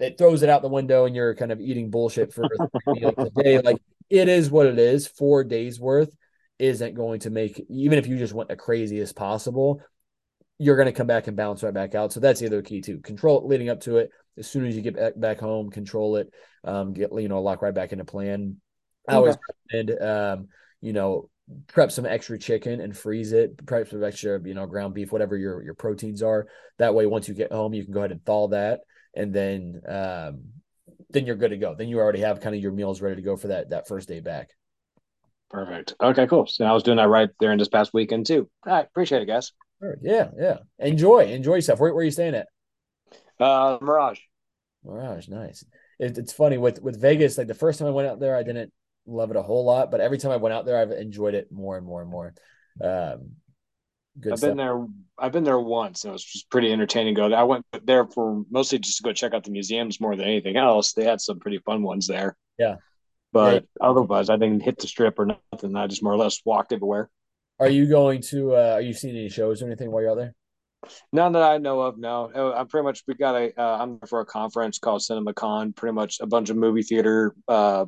it 0.00 0.16
throws 0.16 0.42
it 0.42 0.48
out 0.48 0.62
the 0.62 0.68
window 0.68 1.04
and 1.04 1.14
you're 1.14 1.34
kind 1.34 1.52
of 1.52 1.60
eating 1.60 1.90
bullshit 1.90 2.32
for 2.32 2.44
a 2.86 3.30
day. 3.36 3.60
Like 3.60 3.78
it 4.08 4.28
is 4.28 4.50
what 4.50 4.66
it 4.66 4.78
is, 4.78 5.06
four 5.06 5.44
days 5.44 5.78
worth 5.78 6.10
isn't 6.58 6.94
going 6.94 7.20
to 7.20 7.30
make 7.30 7.64
even 7.68 7.98
if 7.98 8.06
you 8.06 8.18
just 8.18 8.34
went 8.34 8.48
the 8.48 8.56
craziest 8.56 9.14
possible 9.14 9.80
you're 10.58 10.76
going 10.76 10.86
to 10.86 10.92
come 10.92 11.06
back 11.06 11.28
and 11.28 11.36
bounce 11.36 11.62
right 11.62 11.72
back 11.72 11.94
out. 11.94 12.12
So 12.12 12.20
that's 12.20 12.40
the 12.40 12.46
other 12.46 12.62
key 12.62 12.80
too. 12.80 12.98
Control 12.98 13.38
it 13.38 13.46
leading 13.46 13.68
up 13.68 13.80
to 13.82 13.98
it. 13.98 14.10
As 14.36 14.50
soon 14.50 14.66
as 14.66 14.76
you 14.76 14.82
get 14.82 15.18
back 15.18 15.40
home 15.40 15.70
control 15.70 16.16
it 16.16 16.32
um 16.64 16.92
get 16.92 17.10
you 17.12 17.28
know 17.28 17.42
lock 17.42 17.62
right 17.62 17.74
back 17.74 17.92
into 17.92 18.04
plan. 18.04 18.56
I 19.08 19.14
always 19.14 19.36
recommend 19.72 20.02
um 20.02 20.48
you 20.80 20.92
know 20.92 21.30
prep 21.66 21.90
some 21.90 22.06
extra 22.06 22.38
chicken 22.38 22.80
and 22.80 22.96
freeze 22.96 23.32
it. 23.32 23.64
Prep 23.66 23.88
some 23.88 24.04
extra 24.04 24.40
you 24.44 24.54
know 24.54 24.66
ground 24.66 24.94
beef 24.94 25.10
whatever 25.10 25.36
your 25.36 25.62
your 25.62 25.74
proteins 25.74 26.22
are. 26.22 26.46
That 26.78 26.94
way 26.94 27.06
once 27.06 27.28
you 27.28 27.34
get 27.34 27.52
home 27.52 27.74
you 27.74 27.84
can 27.84 27.92
go 27.92 28.00
ahead 28.00 28.12
and 28.12 28.24
thaw 28.24 28.48
that 28.48 28.80
and 29.14 29.32
then 29.32 29.80
um 29.88 30.44
then 31.10 31.26
you're 31.26 31.36
good 31.36 31.50
to 31.50 31.56
go. 31.56 31.74
Then 31.74 31.88
you 31.88 31.98
already 31.98 32.20
have 32.20 32.40
kind 32.40 32.54
of 32.54 32.62
your 32.62 32.72
meals 32.72 33.00
ready 33.00 33.16
to 33.16 33.22
go 33.22 33.36
for 33.36 33.48
that 33.48 33.70
that 33.70 33.88
first 33.88 34.08
day 34.08 34.20
back 34.20 34.50
Perfect. 35.50 35.94
Okay, 36.00 36.26
cool. 36.26 36.46
So 36.46 36.64
I 36.64 36.72
was 36.72 36.82
doing 36.82 36.98
that 36.98 37.08
right 37.08 37.30
there 37.40 37.52
in 37.52 37.58
this 37.58 37.68
past 37.68 37.94
weekend 37.94 38.26
too. 38.26 38.48
All 38.66 38.72
right, 38.72 38.86
appreciate 38.86 39.22
it, 39.22 39.26
guys. 39.26 39.52
Yeah, 40.02 40.30
yeah. 40.38 40.58
Enjoy, 40.78 41.24
enjoy 41.24 41.56
yourself. 41.56 41.80
Where, 41.80 41.94
where 41.94 42.02
are 42.02 42.04
you 42.04 42.10
staying 42.10 42.34
at? 42.34 42.48
Uh, 43.40 43.78
Mirage. 43.80 44.18
Mirage, 44.84 45.28
nice. 45.28 45.64
It, 45.98 46.18
it's 46.18 46.32
funny 46.32 46.58
with 46.58 46.82
with 46.82 47.00
Vegas. 47.00 47.38
Like 47.38 47.46
the 47.46 47.54
first 47.54 47.78
time 47.78 47.88
I 47.88 47.92
went 47.92 48.08
out 48.08 48.20
there, 48.20 48.36
I 48.36 48.42
didn't 48.42 48.72
love 49.06 49.30
it 49.30 49.36
a 49.36 49.42
whole 49.42 49.64
lot, 49.64 49.90
but 49.90 50.00
every 50.00 50.18
time 50.18 50.32
I 50.32 50.36
went 50.36 50.52
out 50.52 50.66
there, 50.66 50.78
I've 50.78 50.90
enjoyed 50.90 51.34
it 51.34 51.50
more 51.50 51.76
and 51.76 51.86
more 51.86 52.02
and 52.02 52.10
more. 52.10 52.34
Um, 52.82 53.32
good. 54.20 54.32
I've 54.32 54.38
stuff. 54.38 54.50
been 54.50 54.56
there. 54.56 54.86
I've 55.18 55.32
been 55.32 55.44
there 55.44 55.58
once, 55.58 56.04
and 56.04 56.10
it 56.10 56.12
was 56.12 56.24
just 56.24 56.50
pretty 56.50 56.72
entertaining. 56.72 57.14
Go. 57.14 57.32
I 57.32 57.44
went 57.44 57.64
there 57.84 58.06
for 58.06 58.44
mostly 58.50 58.78
just 58.78 58.98
to 58.98 59.02
go 59.02 59.12
check 59.12 59.32
out 59.32 59.44
the 59.44 59.50
museums 59.50 60.00
more 60.00 60.14
than 60.14 60.26
anything 60.26 60.56
else. 60.56 60.92
They 60.92 61.04
had 61.04 61.20
some 61.20 61.38
pretty 61.40 61.58
fun 61.58 61.82
ones 61.82 62.06
there. 62.06 62.36
Yeah. 62.58 62.76
But 63.32 63.66
otherwise, 63.80 64.30
I 64.30 64.36
didn't 64.36 64.62
hit 64.62 64.78
the 64.78 64.88
strip 64.88 65.18
or 65.18 65.26
nothing. 65.52 65.76
I 65.76 65.86
just 65.86 66.02
more 66.02 66.12
or 66.12 66.16
less 66.16 66.40
walked 66.44 66.72
everywhere. 66.72 67.10
Are 67.60 67.68
you 67.68 67.86
going 67.86 68.22
to? 68.30 68.54
Uh, 68.54 68.72
are 68.74 68.80
you 68.80 68.92
seeing 68.92 69.16
any 69.16 69.28
shows 69.28 69.62
or 69.62 69.66
anything 69.66 69.90
while 69.90 70.02
you're 70.02 70.12
out 70.12 70.16
there? 70.16 70.34
None 71.12 71.32
that 71.32 71.42
I 71.42 71.58
know 71.58 71.80
of. 71.80 71.98
No, 71.98 72.30
uh, 72.34 72.54
I'm 72.56 72.68
pretty 72.68 72.84
much 72.84 73.02
we 73.06 73.14
got 73.14 73.34
a. 73.34 73.60
Uh, 73.60 73.78
I'm 73.82 73.98
for 74.08 74.20
a 74.20 74.26
conference 74.26 74.78
called 74.78 75.02
CinemaCon. 75.02 75.74
Pretty 75.74 75.92
much 75.92 76.18
a 76.20 76.26
bunch 76.26 76.50
of 76.50 76.56
movie 76.56 76.82
theater 76.82 77.34
uh, 77.48 77.86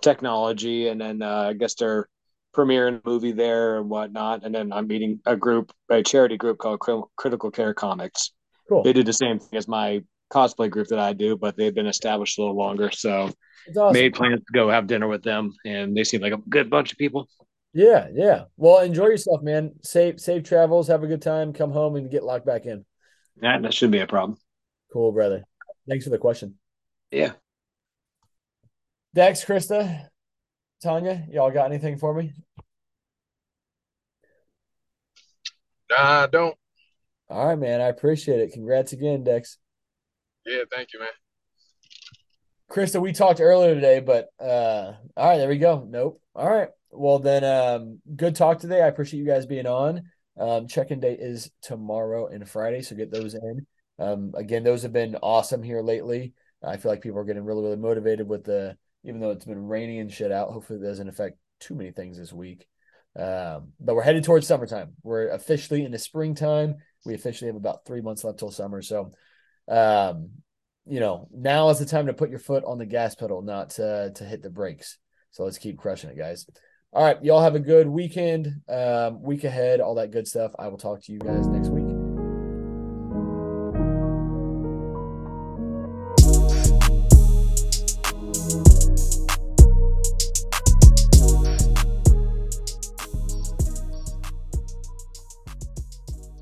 technology, 0.00 0.88
and 0.88 1.00
then 1.00 1.22
uh, 1.22 1.48
I 1.50 1.52
guess 1.52 1.74
they're 1.74 2.08
premiering 2.56 3.00
a 3.04 3.08
movie 3.08 3.32
there 3.32 3.78
and 3.78 3.88
whatnot. 3.88 4.44
And 4.44 4.54
then 4.54 4.72
I'm 4.72 4.86
meeting 4.86 5.20
a 5.26 5.36
group, 5.36 5.72
a 5.88 6.02
charity 6.02 6.36
group 6.36 6.58
called 6.58 6.80
Critical 7.16 7.50
Care 7.50 7.74
Comics. 7.74 8.32
Cool. 8.68 8.82
They 8.82 8.92
did 8.92 9.06
the 9.06 9.12
same 9.12 9.38
thing 9.38 9.56
as 9.56 9.68
my 9.68 10.02
cosplay 10.32 10.70
group 10.70 10.88
that 10.88 10.98
I 10.98 11.12
do, 11.12 11.36
but 11.36 11.56
they've 11.56 11.74
been 11.74 11.86
established 11.86 12.38
a 12.38 12.42
little 12.42 12.56
longer. 12.56 12.90
So 12.90 13.32
awesome. 13.76 13.92
made 13.92 14.14
plans 14.14 14.40
to 14.40 14.52
go 14.52 14.70
have 14.70 14.86
dinner 14.86 15.08
with 15.08 15.22
them, 15.22 15.54
and 15.64 15.96
they 15.96 16.04
seem 16.04 16.20
like 16.20 16.32
a 16.32 16.38
good 16.48 16.70
bunch 16.70 16.92
of 16.92 16.98
people. 16.98 17.28
Yeah, 17.72 18.08
yeah. 18.12 18.44
Well, 18.56 18.80
enjoy 18.80 19.06
yourself, 19.06 19.42
man. 19.42 19.72
Safe, 19.82 20.18
safe 20.18 20.42
travels. 20.42 20.88
Have 20.88 21.04
a 21.04 21.06
good 21.06 21.22
time. 21.22 21.52
Come 21.52 21.70
home 21.70 21.96
and 21.96 22.10
get 22.10 22.24
locked 22.24 22.46
back 22.46 22.66
in. 22.66 22.84
Yeah, 23.40 23.60
that 23.60 23.74
should 23.74 23.90
be 23.90 24.00
a 24.00 24.06
problem. 24.06 24.38
Cool, 24.92 25.12
brother. 25.12 25.44
Thanks 25.88 26.04
for 26.04 26.10
the 26.10 26.18
question. 26.18 26.56
Yeah. 27.10 27.32
Dex, 29.14 29.44
Krista, 29.44 30.08
Tanya, 30.82 31.26
y'all 31.30 31.50
got 31.50 31.66
anything 31.66 31.98
for 31.98 32.14
me? 32.14 32.32
Nah, 35.90 36.22
I 36.22 36.26
don't. 36.26 36.56
All 37.28 37.46
right, 37.46 37.58
man. 37.58 37.80
I 37.80 37.88
appreciate 37.88 38.40
it. 38.40 38.52
Congrats 38.52 38.92
again, 38.92 39.24
Dex. 39.24 39.58
Yeah, 40.46 40.62
thank 40.70 40.92
you, 40.92 41.00
man. 41.00 41.08
Krista, 42.70 43.00
we 43.00 43.12
talked 43.12 43.40
earlier 43.40 43.74
today, 43.74 44.00
but 44.00 44.28
uh 44.40 44.94
all 45.16 45.28
right, 45.28 45.38
there 45.38 45.48
we 45.48 45.58
go. 45.58 45.86
Nope. 45.88 46.22
All 46.34 46.48
right. 46.48 46.68
Well 46.90 47.18
then 47.18 47.44
um 47.44 48.00
good 48.14 48.36
talk 48.36 48.58
today. 48.60 48.80
I 48.80 48.88
appreciate 48.88 49.20
you 49.20 49.26
guys 49.26 49.46
being 49.46 49.66
on. 49.66 50.02
Um 50.38 50.68
check-in 50.68 51.00
date 51.00 51.18
is 51.20 51.50
tomorrow 51.62 52.28
and 52.28 52.48
Friday, 52.48 52.82
so 52.82 52.94
get 52.94 53.10
those 53.10 53.34
in. 53.34 53.66
Um 53.98 54.32
again, 54.36 54.62
those 54.62 54.82
have 54.82 54.92
been 54.92 55.16
awesome 55.16 55.62
here 55.62 55.82
lately. 55.82 56.32
I 56.62 56.76
feel 56.76 56.92
like 56.92 57.00
people 57.00 57.18
are 57.18 57.24
getting 57.24 57.44
really, 57.44 57.62
really 57.62 57.76
motivated 57.76 58.28
with 58.28 58.44
the 58.44 58.76
even 59.04 59.20
though 59.20 59.30
it's 59.30 59.44
been 59.46 59.66
rainy 59.66 59.98
and 59.98 60.12
shit 60.12 60.30
out. 60.30 60.50
Hopefully 60.50 60.78
it 60.78 60.82
doesn't 60.82 61.08
affect 61.08 61.38
too 61.58 61.74
many 61.74 61.90
things 61.90 62.18
this 62.18 62.32
week. 62.32 62.66
Um, 63.18 63.72
but 63.80 63.94
we're 63.96 64.02
headed 64.02 64.24
towards 64.24 64.46
summertime. 64.46 64.92
We're 65.02 65.28
officially 65.30 65.84
in 65.84 65.90
the 65.92 65.98
springtime. 65.98 66.76
We 67.04 67.14
officially 67.14 67.48
have 67.48 67.56
about 67.56 67.84
three 67.84 68.00
months 68.00 68.22
left 68.24 68.38
till 68.38 68.50
summer. 68.50 68.82
So, 68.82 69.10
um, 69.68 70.30
you 70.86 71.00
know, 71.00 71.28
now 71.32 71.68
is 71.70 71.78
the 71.78 71.86
time 71.86 72.06
to 72.06 72.12
put 72.12 72.30
your 72.30 72.38
foot 72.38 72.64
on 72.64 72.78
the 72.78 72.86
gas 72.86 73.14
pedal, 73.14 73.42
not 73.42 73.70
to, 73.70 74.12
to 74.14 74.24
hit 74.24 74.42
the 74.42 74.50
brakes. 74.50 74.98
So 75.30 75.44
let's 75.44 75.58
keep 75.58 75.78
crushing 75.78 76.10
it, 76.10 76.18
guys. 76.18 76.46
All 76.92 77.04
right. 77.04 77.22
Y'all 77.22 77.42
have 77.42 77.54
a 77.54 77.60
good 77.60 77.86
weekend, 77.86 78.62
um, 78.68 79.22
week 79.22 79.44
ahead, 79.44 79.80
all 79.80 79.94
that 79.94 80.10
good 80.10 80.26
stuff. 80.26 80.52
I 80.58 80.68
will 80.68 80.78
talk 80.78 81.02
to 81.04 81.12
you 81.12 81.20
guys 81.20 81.46
next 81.46 81.68
week. 81.68 81.79